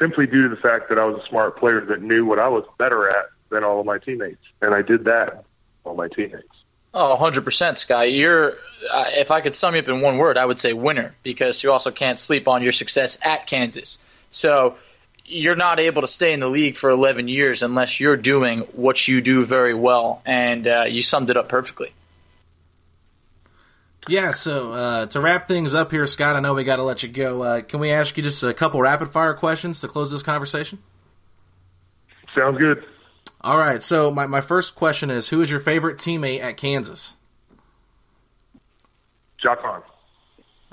simply 0.00 0.26
due 0.26 0.48
to 0.48 0.48
the 0.48 0.60
fact 0.60 0.88
that 0.88 0.98
I 0.98 1.04
was 1.04 1.22
a 1.22 1.26
smart 1.28 1.56
player 1.58 1.80
that 1.82 2.02
knew 2.02 2.24
what 2.26 2.40
I 2.40 2.48
was 2.48 2.64
better 2.78 3.08
at 3.08 3.26
than 3.50 3.62
all 3.62 3.78
of 3.78 3.86
my 3.86 3.98
teammates. 3.98 4.42
And 4.60 4.74
I 4.74 4.82
did 4.82 5.04
that 5.04 5.44
all 5.84 5.94
my 5.94 6.08
teammates. 6.08 6.46
Oh, 6.92 7.16
100%, 7.20 7.78
Sky. 7.78 8.04
You're, 8.04 8.56
uh, 8.90 9.04
if 9.10 9.30
I 9.30 9.40
could 9.40 9.54
sum 9.54 9.74
you 9.74 9.80
up 9.80 9.88
in 9.88 10.00
one 10.00 10.18
word, 10.18 10.36
I 10.38 10.44
would 10.44 10.58
say 10.58 10.72
winner 10.72 11.14
because 11.22 11.62
you 11.62 11.70
also 11.70 11.92
can't 11.92 12.18
sleep 12.18 12.48
on 12.48 12.62
your 12.62 12.72
success 12.72 13.18
at 13.22 13.46
Kansas. 13.46 13.98
So 14.30 14.76
you're 15.24 15.56
not 15.56 15.78
able 15.78 16.02
to 16.02 16.08
stay 16.08 16.32
in 16.32 16.40
the 16.40 16.48
league 16.48 16.76
for 16.76 16.90
11 16.90 17.28
years 17.28 17.62
unless 17.62 18.00
you're 18.00 18.16
doing 18.16 18.60
what 18.72 19.06
you 19.06 19.20
do 19.20 19.44
very 19.44 19.74
well. 19.74 20.22
And 20.26 20.66
uh, 20.66 20.84
you 20.88 21.02
summed 21.02 21.30
it 21.30 21.36
up 21.36 21.48
perfectly. 21.48 21.92
Yeah, 24.08 24.30
so 24.30 24.72
uh, 24.72 25.06
to 25.06 25.20
wrap 25.20 25.46
things 25.46 25.74
up 25.74 25.90
here, 25.90 26.06
Scott, 26.06 26.34
I 26.34 26.40
know 26.40 26.54
we 26.54 26.64
got 26.64 26.76
to 26.76 26.82
let 26.82 27.02
you 27.02 27.08
go. 27.08 27.42
Uh, 27.42 27.60
can 27.60 27.80
we 27.80 27.90
ask 27.90 28.16
you 28.16 28.22
just 28.22 28.42
a 28.42 28.54
couple 28.54 28.80
rapid 28.80 29.10
fire 29.10 29.34
questions 29.34 29.80
to 29.80 29.88
close 29.88 30.10
this 30.10 30.22
conversation? 30.22 30.78
Sounds 32.34 32.58
good. 32.58 32.84
All 33.42 33.58
right, 33.58 33.82
so 33.82 34.10
my, 34.10 34.26
my 34.26 34.40
first 34.40 34.74
question 34.74 35.10
is 35.10 35.28
Who 35.28 35.40
is 35.42 35.50
your 35.50 35.60
favorite 35.60 35.98
teammate 35.98 36.40
at 36.40 36.56
Kansas? 36.56 37.14
Jacque 39.38 39.62
Vaughn. 39.62 39.82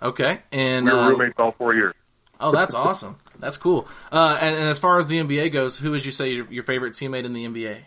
Okay, 0.02 0.40
and 0.52 0.86
we 0.86 0.92
were 0.92 1.00
uh, 1.00 1.10
roommates 1.10 1.36
all 1.38 1.54
four 1.54 1.74
years. 1.74 1.94
Oh, 2.40 2.52
that's 2.52 2.74
awesome. 2.76 3.18
That's 3.40 3.58
cool. 3.58 3.88
Uh, 4.12 4.38
and, 4.42 4.56
and, 4.56 4.66
as 4.66 4.80
far 4.80 5.00
as 5.00 5.08
the 5.08 5.20
NBA 5.20 5.52
goes, 5.54 5.78
who 5.78 5.92
would 5.92 6.06
you 6.06 6.12
say 6.12 6.32
your, 6.32 6.52
your 6.52 6.63
favorite 6.63 6.94
teammate 6.94 7.24
in 7.24 7.34
the 7.34 7.46
NBA? 7.46 7.82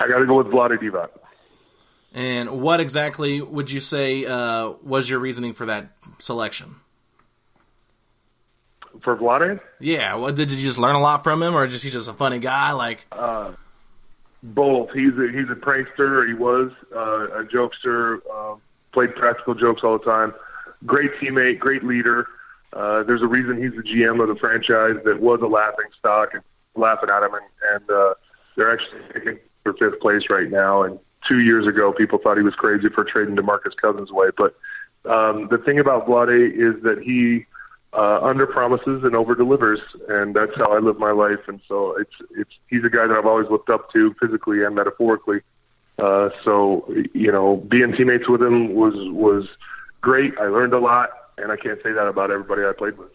I 0.00 0.08
got 0.08 0.18
to 0.18 0.26
go 0.26 0.38
with 0.38 0.48
Vlade 0.48 0.78
Divac. 0.78 1.08
And 2.12 2.60
what 2.60 2.80
exactly 2.80 3.40
would 3.40 3.70
you 3.70 3.80
say 3.80 4.24
uh, 4.24 4.72
was 4.82 5.08
your 5.08 5.20
reasoning 5.20 5.52
for 5.52 5.66
that 5.66 5.92
selection? 6.18 6.76
For 9.00 9.16
Vlade? 9.16 9.60
Yeah. 9.78 10.14
What, 10.16 10.34
did 10.34 10.50
you 10.50 10.60
just 10.60 10.78
learn 10.78 10.96
a 10.96 11.00
lot 11.00 11.22
from 11.22 11.42
him, 11.42 11.54
or 11.54 11.66
just 11.66 11.84
he's 11.84 11.92
just 11.92 12.08
a 12.08 12.12
funny 12.12 12.40
guy? 12.40 12.72
Like 12.72 13.06
uh, 13.12 13.52
both. 14.42 14.92
He's 14.92 15.16
a, 15.16 15.28
he's 15.32 15.48
a 15.50 15.54
prankster. 15.54 16.26
He 16.26 16.34
was 16.34 16.72
uh, 16.94 17.40
a 17.40 17.44
jokester. 17.44 18.20
Uh, 18.32 18.56
played 18.92 19.14
practical 19.14 19.54
jokes 19.54 19.82
all 19.84 19.98
the 19.98 20.04
time. 20.04 20.34
Great 20.84 21.12
teammate. 21.14 21.58
Great 21.60 21.84
leader. 21.84 22.26
Uh, 22.72 23.02
there's 23.02 23.22
a 23.22 23.26
reason 23.26 23.60
he's 23.60 23.74
the 23.74 23.82
GM 23.82 24.20
of 24.22 24.28
the 24.28 24.36
franchise 24.36 24.96
that 25.04 25.20
was 25.20 25.40
a 25.42 25.46
laughing 25.46 25.86
stock 25.98 26.34
and 26.34 26.42
laughing 26.74 27.10
at 27.10 27.22
him, 27.22 27.34
and, 27.34 27.44
and 27.74 27.90
uh, 27.90 28.14
they're 28.56 28.72
actually 28.72 29.00
taking 29.12 29.38
for 29.64 29.72
fifth 29.74 30.00
place 30.00 30.30
right 30.30 30.50
now. 30.50 30.82
And 30.82 30.98
two 31.26 31.40
years 31.40 31.66
ago, 31.66 31.92
people 31.92 32.18
thought 32.18 32.36
he 32.36 32.42
was 32.42 32.54
crazy 32.54 32.88
for 32.88 33.04
trading 33.04 33.36
DeMarcus 33.36 33.76
Cousins 33.76 34.10
away. 34.10 34.30
But 34.36 34.54
um, 35.04 35.48
the 35.48 35.58
thing 35.58 35.78
about 35.78 36.06
Vlade 36.06 36.52
is 36.52 36.82
that 36.82 37.02
he 37.02 37.46
uh, 37.92 38.20
under 38.22 38.46
promises 38.46 39.02
and 39.02 39.16
over 39.16 39.34
delivers, 39.34 39.80
and 40.08 40.34
that's 40.34 40.56
how 40.56 40.72
I 40.72 40.78
live 40.78 40.98
my 40.98 41.10
life. 41.10 41.40
And 41.48 41.60
so 41.66 41.96
it's 41.96 42.14
it's 42.36 42.52
he's 42.68 42.84
a 42.84 42.90
guy 42.90 43.06
that 43.06 43.16
I've 43.16 43.26
always 43.26 43.48
looked 43.48 43.70
up 43.70 43.92
to 43.92 44.14
physically 44.14 44.64
and 44.64 44.74
metaphorically. 44.74 45.40
Uh, 45.98 46.30
so 46.44 46.86
you 47.14 47.32
know, 47.32 47.56
being 47.56 47.92
teammates 47.92 48.28
with 48.28 48.42
him 48.42 48.74
was 48.74 48.94
was 48.96 49.48
great. 50.00 50.38
I 50.38 50.44
learned 50.44 50.72
a 50.72 50.78
lot, 50.78 51.10
and 51.36 51.50
I 51.50 51.56
can't 51.56 51.82
say 51.82 51.92
that 51.92 52.06
about 52.06 52.30
everybody 52.30 52.64
I 52.64 52.72
played 52.72 52.96
with. 52.96 53.10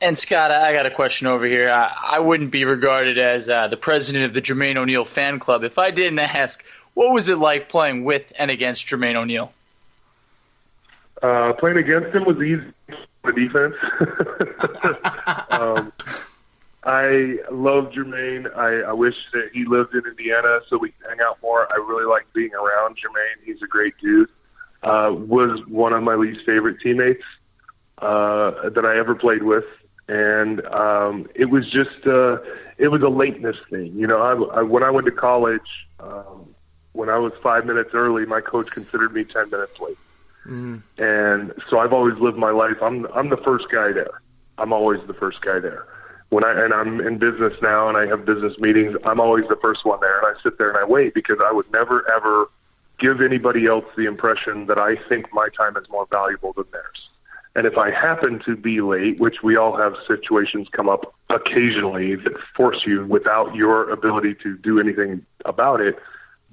And 0.00 0.16
Scott, 0.16 0.52
I 0.52 0.72
got 0.72 0.86
a 0.86 0.92
question 0.92 1.26
over 1.26 1.44
here. 1.44 1.68
I, 1.68 1.92
I 2.12 2.18
wouldn't 2.20 2.52
be 2.52 2.64
regarded 2.64 3.18
as 3.18 3.48
uh, 3.48 3.66
the 3.66 3.76
president 3.76 4.26
of 4.26 4.32
the 4.32 4.40
Jermaine 4.40 4.76
O'Neal 4.76 5.04
fan 5.04 5.40
club 5.40 5.64
if 5.64 5.76
I 5.76 5.90
didn't 5.90 6.20
ask 6.20 6.62
what 6.94 7.12
was 7.12 7.28
it 7.28 7.38
like 7.38 7.68
playing 7.68 8.04
with 8.04 8.24
and 8.38 8.50
against 8.50 8.86
Jermaine 8.86 9.16
O'Neal? 9.16 9.52
Uh, 11.22 11.52
playing 11.54 11.78
against 11.78 12.14
him 12.14 12.24
was 12.24 12.36
easy 12.38 12.72
the 13.24 13.32
defense. 13.32 13.74
um, 15.50 15.92
I 16.84 17.38
love 17.50 17.90
Jermaine. 17.90 18.54
I, 18.56 18.88
I 18.88 18.92
wish 18.92 19.16
that 19.32 19.50
he 19.52 19.64
lived 19.64 19.94
in 19.94 20.06
Indiana 20.06 20.60
so 20.68 20.78
we 20.78 20.90
could 20.90 21.10
hang 21.10 21.20
out 21.20 21.38
more. 21.42 21.68
I 21.72 21.76
really 21.76 22.04
like 22.04 22.32
being 22.32 22.54
around 22.54 22.96
Jermaine. 22.96 23.44
He's 23.44 23.62
a 23.62 23.66
great 23.66 23.94
dude. 24.00 24.28
Uh, 24.82 25.12
was 25.12 25.60
one 25.66 25.92
of 25.92 26.02
my 26.02 26.14
least 26.14 26.44
favorite 26.46 26.80
teammates 26.80 27.24
uh, 27.98 28.68
that 28.70 28.84
I 28.84 28.96
ever 28.96 29.16
played 29.16 29.42
with, 29.42 29.64
and 30.06 30.64
um, 30.66 31.28
it 31.34 31.46
was 31.46 31.68
just 31.68 32.06
uh, 32.06 32.38
it 32.76 32.86
was 32.86 33.02
a 33.02 33.08
lateness 33.08 33.56
thing. 33.70 33.92
You 33.98 34.06
know, 34.06 34.22
I, 34.22 34.60
I, 34.60 34.62
when 34.62 34.84
I 34.84 34.90
went 34.90 35.06
to 35.06 35.12
college, 35.12 35.88
um, 35.98 36.54
when 36.98 37.08
I 37.08 37.16
was 37.16 37.32
five 37.40 37.64
minutes 37.64 37.90
early, 37.94 38.26
my 38.26 38.40
coach 38.40 38.72
considered 38.72 39.14
me 39.14 39.22
ten 39.22 39.48
minutes 39.50 39.78
late. 39.78 39.96
Mm. 40.44 40.82
And 40.98 41.52
so 41.70 41.78
I've 41.78 41.92
always 41.92 42.18
lived 42.18 42.36
my 42.36 42.50
life. 42.50 42.76
I'm 42.82 43.06
I'm 43.14 43.28
the 43.28 43.36
first 43.36 43.70
guy 43.70 43.92
there. 43.92 44.20
I'm 44.58 44.72
always 44.72 45.00
the 45.06 45.14
first 45.14 45.40
guy 45.40 45.60
there. 45.60 45.86
When 46.30 46.42
I 46.42 46.50
and 46.64 46.74
I'm 46.74 47.00
in 47.00 47.18
business 47.18 47.54
now 47.62 47.88
and 47.88 47.96
I 47.96 48.06
have 48.06 48.24
business 48.24 48.58
meetings, 48.58 48.96
I'm 49.04 49.20
always 49.20 49.46
the 49.46 49.60
first 49.62 49.84
one 49.84 50.00
there 50.00 50.18
and 50.18 50.26
I 50.36 50.42
sit 50.42 50.58
there 50.58 50.70
and 50.70 50.76
I 50.76 50.84
wait 50.84 51.14
because 51.14 51.38
I 51.40 51.52
would 51.52 51.70
never 51.72 51.96
ever 52.10 52.50
give 52.98 53.20
anybody 53.20 53.66
else 53.66 53.84
the 53.96 54.06
impression 54.06 54.66
that 54.66 54.78
I 54.78 54.96
think 55.08 55.32
my 55.32 55.48
time 55.56 55.76
is 55.76 55.88
more 55.88 56.08
valuable 56.10 56.52
than 56.52 56.64
theirs. 56.72 57.08
And 57.54 57.64
if 57.64 57.78
I 57.78 57.92
happen 57.92 58.40
to 58.40 58.56
be 58.56 58.80
late, 58.80 59.20
which 59.20 59.40
we 59.44 59.54
all 59.56 59.76
have 59.76 59.94
situations 60.08 60.68
come 60.72 60.88
up 60.88 61.14
occasionally 61.30 62.16
that 62.16 62.36
force 62.56 62.84
you 62.84 63.06
without 63.06 63.54
your 63.54 63.88
ability 63.90 64.34
to 64.42 64.58
do 64.58 64.80
anything 64.80 65.24
about 65.44 65.80
it, 65.80 65.96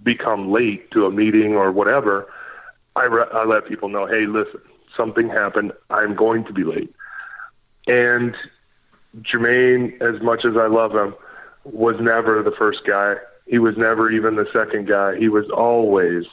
become 0.04 0.52
late 0.52 0.92
to 0.92 1.06
a 1.06 1.12
meeting 1.12 1.56
or 1.56 1.72
whatever, 1.72 2.32
I, 2.96 3.06
re- 3.06 3.28
I 3.34 3.44
let 3.44 3.68
people 3.68 3.90
know, 3.90 4.06
hey, 4.06 4.26
listen, 4.26 4.62
something 4.96 5.30
happened. 5.30 5.74
I'm 5.90 6.16
going 6.16 6.46
to 6.46 6.54
be 6.54 6.64
late. 6.64 6.94
And 7.88 8.36
Jermaine, 9.22 10.02
as 10.02 10.22
much 10.22 10.46
as 10.46 10.58
I 10.58 10.68
love 10.68 10.96
him, 10.96 11.16
was 11.64 12.00
never 12.00 12.42
the 12.44 12.52
first 12.52 12.86
guy. 12.86 13.16
He 13.48 13.60
was 13.60 13.78
never 13.78 14.10
even 14.10 14.36
the 14.36 14.48
second 14.52 14.88
guy. 14.88 15.18
He 15.18 15.30
was 15.30 15.50
always 15.50 16.26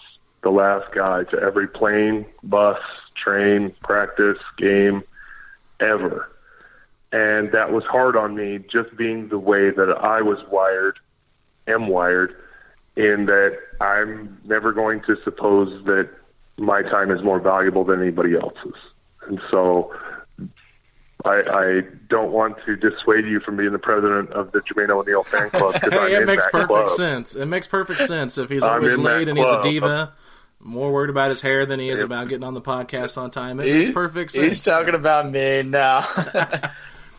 the 0.43 0.51
last 0.51 0.93
guy 0.93 1.25
to 1.25 1.39
every 1.39 1.69
plane, 1.69 2.27
bus, 2.43 2.81
train, 3.15 3.75
practice, 3.83 4.39
game, 4.57 5.03
ever. 5.81 6.31
And 7.13 7.53
that 7.53 7.73
was 7.73 7.85
hard 7.85 8.17
on 8.17 8.35
me 8.35 8.59
just 8.59 8.97
being 8.97 9.29
the 9.29 9.39
way 9.39 9.71
that 9.71 9.91
I 9.91 10.23
was 10.23 10.39
wired, 10.51 10.99
am 11.67 11.87
wired, 11.87 12.35
in 12.97 13.27
that 13.27 13.59
I'm 13.81 14.41
never 14.45 14.73
going 14.73 15.01
to 15.03 15.17
suppose 15.25 15.85
that 15.85 16.11
my 16.59 16.83
time 16.83 17.11
is 17.11 17.23
more 17.23 17.41
valuable 17.41 17.85
than 17.85 18.01
anybody 18.01 18.35
else's. 18.35 18.75
And 19.27 19.41
so 19.51 19.95
I, 21.25 21.43
I 21.43 21.81
don't 22.09 22.33
want 22.33 22.57
to 22.67 22.77
dissuade 22.77 23.27
you 23.27 23.41
from 23.41 23.57
being 23.57 23.73
the 23.73 23.79
president 23.79 24.31
of 24.31 24.53
the 24.53 24.61
Jermaine 24.61 24.91
O'Neal 24.91 25.23
fan 25.25 25.51
club 25.51 25.75
because 25.75 25.93
I'm 25.93 26.11
it 26.13 26.23
in 26.23 26.27
makes 26.27 26.45
that 26.45 26.53
perfect 26.53 26.69
club. 26.69 26.89
sense. 26.91 27.35
It 27.35 27.47
makes 27.47 27.67
perfect 27.67 28.01
sense 28.07 28.39
if 28.39 28.51
he's 28.51 28.63
I'm 28.63 28.83
always 28.83 28.99
late 28.99 29.29
and 29.29 29.39
he's 29.39 29.49
a 29.49 29.63
diva. 29.63 30.13
More 30.61 30.93
worried 30.93 31.11
about 31.11 31.31
his 31.31 31.41
hair 31.41 31.67
than 31.67 31.81
he 31.81 31.91
is 31.91 32.01
about 32.01 32.29
getting 32.29 32.45
on 32.45 32.55
the 32.55 32.61
podcast 32.61 33.19
on 33.19 33.31
time. 33.33 33.59
It 33.59 33.73
makes 33.73 33.91
perfect 33.91 34.31
sense. 34.31 34.45
He's 34.45 34.65
talking 34.65 34.95
about 34.95 35.31
me 35.31 35.63
now. 35.63 36.01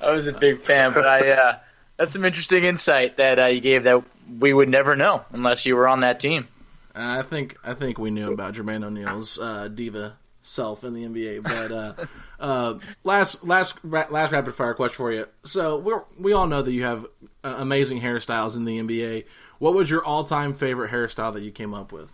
I 0.01 0.11
was 0.11 0.27
a 0.27 0.33
big 0.33 0.61
fan, 0.63 0.93
but 0.93 1.05
I 1.05 1.31
uh, 1.31 1.57
that's 1.97 2.13
some 2.13 2.23
interesting 2.23 2.63
insight 2.63 3.17
that 3.17 3.39
uh, 3.39 3.45
you 3.45 3.61
gave 3.61 3.83
that 3.83 4.03
we 4.39 4.53
would 4.53 4.69
never 4.69 4.95
know 4.95 5.25
unless 5.31 5.65
you 5.65 5.75
were 5.75 5.87
on 5.87 6.01
that 6.01 6.19
team. 6.19 6.47
I 6.95 7.23
think 7.23 7.57
I 7.63 7.73
think 7.73 7.97
we 7.97 8.11
knew 8.11 8.31
about 8.31 8.53
Jermaine 8.53 8.83
O'Neal's 8.83 9.39
uh, 9.39 9.67
diva 9.67 10.17
self 10.43 10.83
in 10.83 10.93
the 10.93 11.05
NBA. 11.05 11.43
But 11.43 11.71
uh, 11.71 11.93
uh, 12.39 12.79
last 13.03 13.43
last 13.43 13.79
ra- 13.83 14.07
last 14.11 14.31
rapid 14.31 14.53
fire 14.53 14.73
question 14.73 14.95
for 14.95 15.11
you. 15.11 15.27
So 15.43 15.77
we 15.79 15.93
we 16.19 16.33
all 16.33 16.47
know 16.47 16.61
that 16.61 16.71
you 16.71 16.83
have 16.83 17.05
uh, 17.43 17.55
amazing 17.57 18.01
hairstyles 18.01 18.55
in 18.55 18.65
the 18.65 18.79
NBA. 18.79 19.25
What 19.57 19.73
was 19.73 19.89
your 19.89 20.03
all 20.03 20.23
time 20.23 20.53
favorite 20.53 20.91
hairstyle 20.91 21.33
that 21.33 21.41
you 21.41 21.51
came 21.51 21.73
up 21.73 21.91
with? 21.91 22.11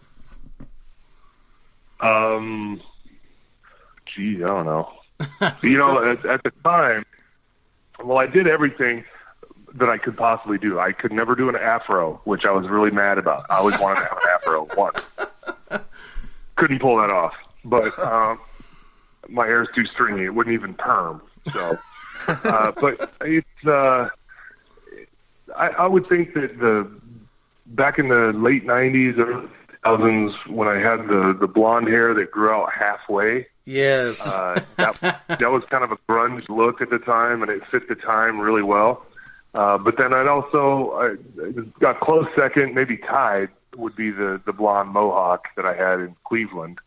Um, 1.99 2.81
gee, 4.05 4.37
I 4.37 4.47
don't 4.47 4.65
know. 4.65 4.93
you 5.61 5.77
know, 5.77 6.11
at, 6.11 6.25
at 6.25 6.43
the 6.43 6.51
time, 6.63 7.05
well, 8.01 8.17
I 8.17 8.25
did 8.25 8.47
everything 8.47 9.03
that 9.75 9.89
I 9.89 9.97
could 9.97 10.17
possibly 10.17 10.57
do. 10.57 10.79
I 10.79 10.91
could 10.91 11.11
never 11.11 11.35
do 11.35 11.49
an 11.49 11.55
afro, 11.55 12.21
which 12.23 12.45
I 12.45 12.51
was 12.51 12.67
really 12.67 12.91
mad 12.91 13.17
about. 13.17 13.45
I 13.49 13.57
always 13.57 13.79
wanted 13.79 14.01
to 14.01 14.07
have 14.07 14.17
an 14.17 14.29
afro 14.33 14.67
once. 14.77 15.01
Couldn't 16.55 16.79
pull 16.79 16.97
that 16.97 17.09
off, 17.09 17.35
but 17.63 17.97
um, 17.99 18.39
my 19.29 19.45
hair 19.45 19.63
is 19.63 19.69
too 19.75 19.85
stringy. 19.85 20.25
It 20.25 20.33
wouldn't 20.33 20.53
even 20.53 20.73
perm. 20.73 21.21
So, 21.53 21.77
uh, 22.27 22.71
but 22.79 23.11
it's. 23.21 23.65
Uh, 23.65 24.09
I, 25.55 25.67
I 25.69 25.87
would 25.87 26.05
think 26.05 26.33
that 26.33 26.59
the 26.59 26.89
back 27.67 27.99
in 27.99 28.09
the 28.09 28.33
late 28.33 28.65
'90s, 28.65 29.17
early 29.17 29.47
2000s, 29.85 30.47
when 30.47 30.67
I 30.67 30.79
had 30.79 31.07
the 31.07 31.35
the 31.39 31.47
blonde 31.47 31.87
hair 31.87 32.13
that 32.13 32.31
grew 32.31 32.51
out 32.51 32.71
halfway. 32.73 33.47
Yes. 33.65 34.19
Uh, 34.25 34.61
that, 34.77 34.99
that 35.27 35.51
was 35.51 35.63
kind 35.69 35.83
of 35.83 35.91
a 35.91 35.97
grunge 36.09 36.49
look 36.49 36.81
at 36.81 36.89
the 36.89 36.97
time, 36.97 37.43
and 37.43 37.51
it 37.51 37.65
fit 37.67 37.87
the 37.87 37.93
time 37.95 38.39
really 38.39 38.63
well. 38.63 39.05
Uh, 39.53 39.77
but 39.77 39.97
then 39.97 40.13
I'd 40.13 40.27
also 40.27 40.91
I, 40.93 41.61
got 41.79 41.99
close 41.99 42.27
second, 42.35 42.75
maybe 42.75 42.97
tied, 42.97 43.49
would 43.75 43.95
be 43.95 44.11
the 44.11 44.41
the 44.45 44.53
blonde 44.53 44.89
mohawk 44.89 45.47
that 45.55 45.65
I 45.65 45.73
had 45.73 45.99
in 45.99 46.15
Cleveland. 46.23 46.79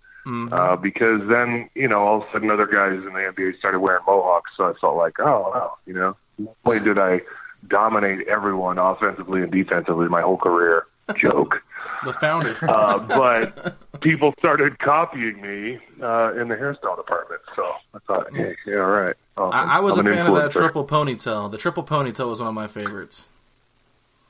Uh, 0.53 0.77
because 0.77 1.27
then, 1.29 1.68
you 1.75 1.88
know, 1.88 2.01
all 2.01 2.22
of 2.22 2.29
a 2.29 2.33
sudden 2.33 2.48
other 2.48 2.66
guys 2.66 2.92
in 2.92 3.12
the 3.12 3.18
NBA 3.18 3.59
started 3.59 3.81
wearing 3.81 4.05
mohawks, 4.07 4.53
so 4.57 4.70
I 4.70 4.75
felt 4.75 4.96
like, 4.96 5.18
oh, 5.18 5.51
wow, 5.53 5.77
you 5.85 5.94
know, 5.94 6.16
not 6.38 6.85
did 6.85 6.96
I 6.96 7.22
dominate 7.66 8.29
everyone 8.29 8.79
offensively 8.79 9.42
and 9.42 9.51
defensively 9.51 10.09
my 10.09 10.20
whole 10.20 10.37
career, 10.37 10.87
joke, 11.16 11.62
The 12.05 12.12
founder. 12.15 12.57
uh, 12.69 12.99
but 12.99 14.01
people 14.01 14.35
started 14.38 14.79
copying 14.79 15.41
me 15.41 15.79
uh, 16.03 16.35
in 16.35 16.49
the 16.49 16.57
hairstyle 16.57 16.97
department. 16.97 17.41
So 17.55 17.65
I 17.95 17.99
thought, 18.07 18.35
hey, 18.35 18.57
yeah, 18.67 18.77
all 18.77 18.91
right. 18.91 19.17
Awesome. 19.37 19.71
I, 19.71 19.77
I 19.77 19.81
was 19.81 19.97
I'm 19.97 20.07
a 20.07 20.11
an 20.11 20.17
fan 20.17 20.27
of 20.27 20.35
that 20.35 20.53
triple 20.53 20.87
ponytail. 20.87 21.51
The 21.51 21.59
triple 21.59 21.85
ponytail 21.85 22.29
was 22.29 22.41
one 22.41 22.49
of 22.49 22.55
my 22.55 22.67
favorites. 22.67 23.29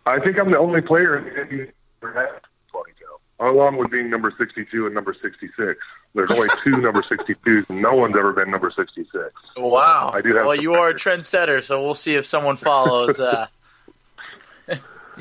I 0.07 0.19
think 0.21 0.39
I'm 0.39 0.51
the 0.51 0.59
only 0.59 0.81
player 0.81 1.17
in 1.17 1.25
the 1.25 1.31
NBA 1.31 1.73
who 2.01 2.07
has 2.09 2.29
a 2.29 2.77
ponytail, 2.77 3.51
along 3.51 3.77
with 3.77 3.91
being 3.91 4.11
number 4.11 4.33
62 4.37 4.87
and 4.87 4.95
number 4.95 5.15
66. 5.15 5.81
There's 6.15 6.31
only 6.31 6.49
two 6.65 6.73
number 6.73 7.03
62s, 7.03 7.71
and 7.71 7.81
no 7.81 7.95
one's 7.95 8.17
ever 8.17 8.33
been 8.33 8.51
number 8.51 8.71
66. 8.71 9.33
Wow. 9.57 10.11
I 10.13 10.21
do 10.21 10.35
have 10.35 10.47
well, 10.47 10.57
some 10.57 10.63
you 10.63 10.75
are 10.75 10.89
a 10.89 10.95
trendsetter, 10.95 11.65
so 11.65 11.83
we'll 11.83 11.95
see 11.95 12.15
if 12.15 12.27
someone 12.27 12.57
follows. 12.57 13.19
Uh, 13.19 13.47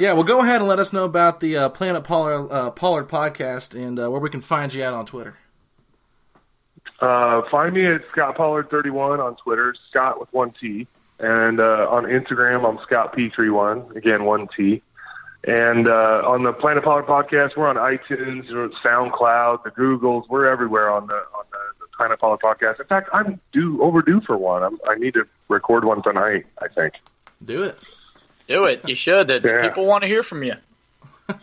Yeah, 0.02 0.14
well, 0.14 0.24
go 0.24 0.40
ahead 0.40 0.62
and 0.62 0.68
let 0.68 0.80
us 0.80 0.94
know 0.94 1.06
about 1.06 1.42
the 1.42 1.56
uh, 1.56 1.70
Planet 1.70 2.04
Pollard, 2.04 2.48
uh, 2.52 2.72
Pollard 2.72 3.08
podcast 3.08 3.80
and 3.80 4.00
uh, 4.00 4.10
where 4.10 4.20
we 4.20 4.32
can 4.32 4.42
find 4.42 4.74
you 4.74 4.82
at 4.82 4.94
on 4.94 5.06
Twitter. 5.06 5.38
Uh, 7.00 7.44
find 7.52 7.76
me 7.76 7.86
at 7.86 8.02
Scott 8.12 8.36
Pollard31 8.36 9.24
on 9.24 9.36
Twitter, 9.36 9.76
Scott 9.92 10.20
with 10.20 10.34
one 10.34 10.56
T, 10.60 10.88
and 11.20 11.60
uh, 11.60 11.88
on 11.88 12.06
Instagram 12.06 12.68
I'm 12.68 12.84
Scott 12.84 13.16
P31, 13.16 13.96
again 13.96 14.26
one 14.26 14.48
T. 14.58 14.82
And 15.44 15.88
uh, 15.88 16.24
on 16.26 16.42
the 16.42 16.54
Planet 16.54 16.84
Pollard 16.84 17.06
podcast, 17.06 17.56
we're 17.56 17.68
on 17.68 17.76
iTunes, 17.76 18.50
SoundCloud, 18.84 19.64
the 19.64 19.70
Googles, 19.70 20.28
we're 20.30 20.48
everywhere 20.48 20.90
on 20.90 21.06
the 21.06 21.14
on 21.14 21.46
the, 21.52 21.60
the 21.80 21.86
Planet 21.96 22.20
Pollard 22.20 22.40
podcast. 22.40 22.80
In 22.80 22.88
fact, 22.88 23.08
I'm 23.14 23.40
due 23.52 23.80
overdue 23.84 24.22
for 24.22 24.36
one. 24.36 24.64
I'm, 24.64 24.80
I 24.88 24.96
need 24.96 25.14
to 25.14 25.28
record 25.48 25.86
one 25.86 26.02
tonight. 26.02 26.48
I 26.60 26.70
think. 26.70 26.96
Do 27.46 27.62
it. 27.62 27.78
Do 28.52 28.66
it. 28.66 28.88
You 28.88 28.96
should. 28.96 29.30
Yeah. 29.30 29.62
People 29.64 29.86
want 29.86 30.04
to 30.04 30.08
hear 30.08 30.24
from 30.24 30.44
you. 30.44 30.56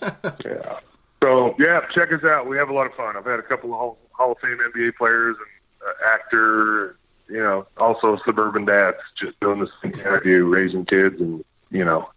Yeah. 0.44 0.80
So 1.22 1.56
yeah, 1.58 1.80
check 1.92 2.12
us 2.12 2.22
out. 2.22 2.46
We 2.46 2.56
have 2.58 2.68
a 2.68 2.72
lot 2.72 2.86
of 2.86 2.94
fun. 2.94 3.16
I've 3.16 3.24
had 3.24 3.40
a 3.40 3.42
couple 3.42 3.72
of 3.72 3.78
Hall, 3.78 3.98
Hall 4.12 4.32
of 4.32 4.38
Fame 4.38 4.58
NBA 4.58 4.94
players 4.96 5.36
and 5.36 5.88
uh, 5.88 6.14
actor, 6.14 6.96
you 7.28 7.38
know, 7.38 7.66
also 7.76 8.18
suburban 8.24 8.64
dads 8.64 8.98
just 9.16 9.38
doing 9.40 9.58
the 9.58 9.68
same 9.82 9.92
thing 9.92 10.44
raising 10.44 10.84
kids 10.84 11.20
and 11.20 11.44
you 11.70 11.84
know, 11.84 12.08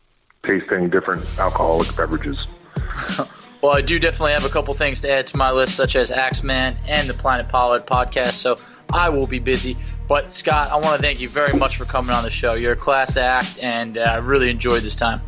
tasting 0.43 0.89
different 0.89 1.25
alcoholic 1.39 1.95
beverages. 1.95 2.45
Well, 3.61 3.73
I 3.73 3.81
do 3.81 3.99
definitely 3.99 4.31
have 4.31 4.43
a 4.43 4.49
couple 4.49 4.73
things 4.73 5.01
to 5.01 5.11
add 5.11 5.27
to 5.27 5.37
my 5.37 5.51
list, 5.51 5.75
such 5.75 5.95
as 5.95 6.09
Axeman 6.09 6.75
and 6.87 7.07
the 7.07 7.13
Planet 7.13 7.47
Pollard 7.47 7.85
podcast. 7.85 8.31
So 8.31 8.57
I 8.93 9.09
will 9.09 9.27
be 9.27 9.39
busy. 9.39 9.77
But 10.07 10.31
Scott, 10.31 10.71
I 10.71 10.75
want 10.75 10.97
to 10.97 11.01
thank 11.01 11.21
you 11.21 11.29
very 11.29 11.57
much 11.57 11.77
for 11.77 11.85
coming 11.85 12.11
on 12.11 12.23
the 12.23 12.31
show. 12.31 12.53
You're 12.55 12.73
a 12.73 12.77
class 12.77 13.17
act, 13.17 13.59
and 13.61 13.97
uh, 13.97 14.01
I 14.01 14.17
really 14.17 14.49
enjoyed 14.49 14.83
this 14.83 14.95
time. 14.95 15.21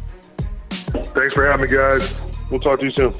Thanks 0.69 1.33
for 1.33 1.45
having 1.45 1.65
me, 1.65 1.71
guys. 1.71 2.19
We'll 2.49 2.59
talk 2.59 2.79
to 2.79 2.85
you 2.85 2.91
soon. 2.91 3.13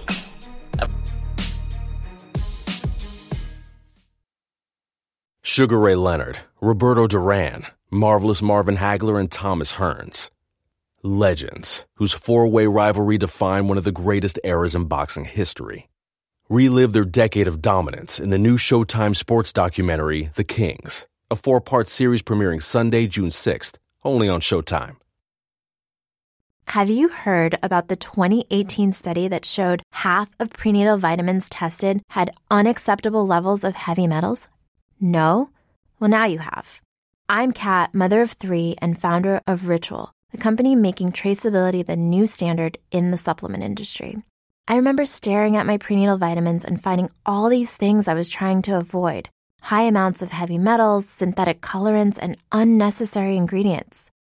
Sugar 5.42 5.80
Ray 5.80 5.96
Leonard, 5.96 6.40
Roberto 6.62 7.06
Duran, 7.06 7.68
Marvelous 7.92 8.42
Marvin 8.42 8.78
Hagler, 8.78 9.20
and 9.20 9.32
Thomas 9.32 9.74
Hearns. 9.74 10.32
Legends, 11.04 11.86
whose 11.96 12.14
four 12.14 12.48
way 12.48 12.66
rivalry 12.66 13.18
defined 13.18 13.70
one 13.70 13.78
of 13.78 13.84
the 13.84 13.92
greatest 13.92 14.40
eras 14.44 14.74
in 14.74 14.86
boxing 14.86 15.26
history. 15.26 15.90
Relive 16.50 16.92
their 16.92 17.06
decade 17.06 17.48
of 17.48 17.62
dominance 17.62 18.20
in 18.20 18.30
the 18.30 18.38
new 18.38 18.58
Showtime 18.58 19.16
sports 19.16 19.54
documentary, 19.54 20.30
The 20.36 20.44
Kings, 20.44 21.08
a 21.32 21.38
four 21.38 21.62
part 21.62 21.88
series 21.88 22.22
premiering 22.22 22.62
Sunday, 22.62 23.08
June 23.08 23.30
6th, 23.30 23.76
only 24.04 24.28
on 24.28 24.42
Showtime. 24.42 24.98
Have 26.68 26.90
you 26.90 27.08
heard 27.08 27.58
about 27.64 27.88
the 27.88 27.96
2018 27.96 28.92
study 28.92 29.30
that 29.30 29.46
showed 29.46 29.84
half 29.94 30.30
of 30.38 30.50
prenatal 30.50 30.98
vitamins 30.98 31.48
tested 31.48 32.02
had 32.10 32.32
unacceptable 32.52 33.26
levels 33.26 33.64
of 33.64 33.76
heavy 33.76 34.06
metals? 34.06 34.50
No? 35.00 35.50
Well, 36.02 36.10
now 36.10 36.26
you 36.26 36.40
have. 36.40 36.82
I'm 37.30 37.54
Kat, 37.54 37.96
mother 37.96 38.22
of 38.22 38.34
three 38.34 38.76
and 38.82 39.00
founder 39.00 39.40
of 39.48 39.70
Ritual, 39.70 40.12
the 40.32 40.38
company 40.38 40.76
making 40.76 41.14
traceability 41.14 41.86
the 41.86 41.96
new 41.96 42.28
standard 42.28 42.78
in 42.92 43.12
the 43.12 43.18
supplement 43.18 43.64
industry. 43.64 44.22
I 44.66 44.78
remember 44.78 45.06
staring 45.06 45.58
at 45.58 45.66
my 45.66 45.78
prenatal 45.78 46.18
vitamins 46.18 46.64
and 46.64 46.82
finding 46.82 47.10
all 47.26 47.50
these 47.50 47.76
things 47.76 48.08
I 48.08 48.14
was 48.14 48.30
trying 48.30 48.62
to 48.64 48.78
avoid 48.78 49.30
high 49.60 49.84
amounts 49.84 50.22
of 50.22 50.32
heavy 50.32 50.58
metals, 50.58 51.08
synthetic 51.08 51.62
colorants, 51.62 52.20
and 52.22 52.38
unnecessary 52.52 53.38
ingredients. 53.38 54.12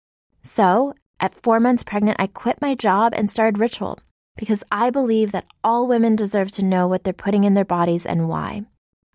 So, 0.41 0.93
at 1.19 1.35
four 1.35 1.59
months 1.59 1.83
pregnant, 1.83 2.17
I 2.19 2.27
quit 2.27 2.61
my 2.61 2.75
job 2.75 3.13
and 3.15 3.29
started 3.29 3.57
Ritual 3.57 3.99
because 4.37 4.63
I 4.71 4.89
believe 4.89 5.31
that 5.31 5.45
all 5.63 5.85
women 5.85 6.15
deserve 6.15 6.51
to 6.53 6.65
know 6.65 6.87
what 6.87 7.03
they're 7.03 7.13
putting 7.13 7.43
in 7.43 7.53
their 7.53 7.65
bodies 7.65 8.05
and 8.05 8.27
why. 8.27 8.63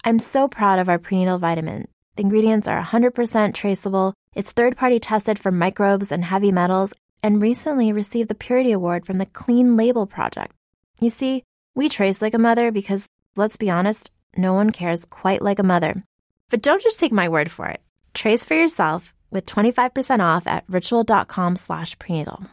I'm 0.05 0.19
so 0.19 0.49
proud 0.49 0.79
of 0.79 0.89
our 0.89 0.99
prenatal 0.99 1.39
vitamin. 1.39 1.89
The 2.17 2.23
ingredients 2.23 2.69
are 2.69 2.83
100% 2.83 3.55
traceable, 3.55 4.15
it's 4.35 4.53
third 4.53 4.77
party 4.77 4.99
tested 4.99 5.39
for 5.39 5.51
microbes 5.51 6.13
and 6.13 6.25
heavy 6.25 6.53
metals, 6.53 6.93
and 7.23 7.43
recently 7.43 7.93
received 7.93 8.29
the 8.29 8.35
Purity 8.35 8.73
Award 8.73 9.05
from 9.05 9.19
the 9.19 9.27
Clean 9.27 9.77
Label 9.77 10.07
Project. 10.07 10.53
You 11.01 11.11
see, 11.11 11.45
we 11.75 11.89
trace 11.89 12.21
like 12.21 12.35
a 12.35 12.39
mother 12.39 12.73
because, 12.73 13.07
let's 13.37 13.57
be 13.57 13.71
honest, 13.71 14.11
no 14.37 14.53
one 14.55 14.71
cares 14.71 15.05
quite 15.05 15.43
like 15.43 15.59
a 15.59 15.63
mother. 15.63 16.03
But 16.51 16.63
don't 16.63 16.83
just 16.83 16.99
take 16.99 17.13
my 17.13 17.29
word 17.29 17.51
for 17.51 17.67
it. 17.69 17.81
Trace 18.15 18.45
for 18.45 18.55
yourself 18.55 19.15
with 19.31 19.47
25% 19.47 20.21
off 20.21 20.47
at 20.47 20.65
ritual.com 20.69 21.57
slash 21.57 21.99
prenatal. 21.99 22.47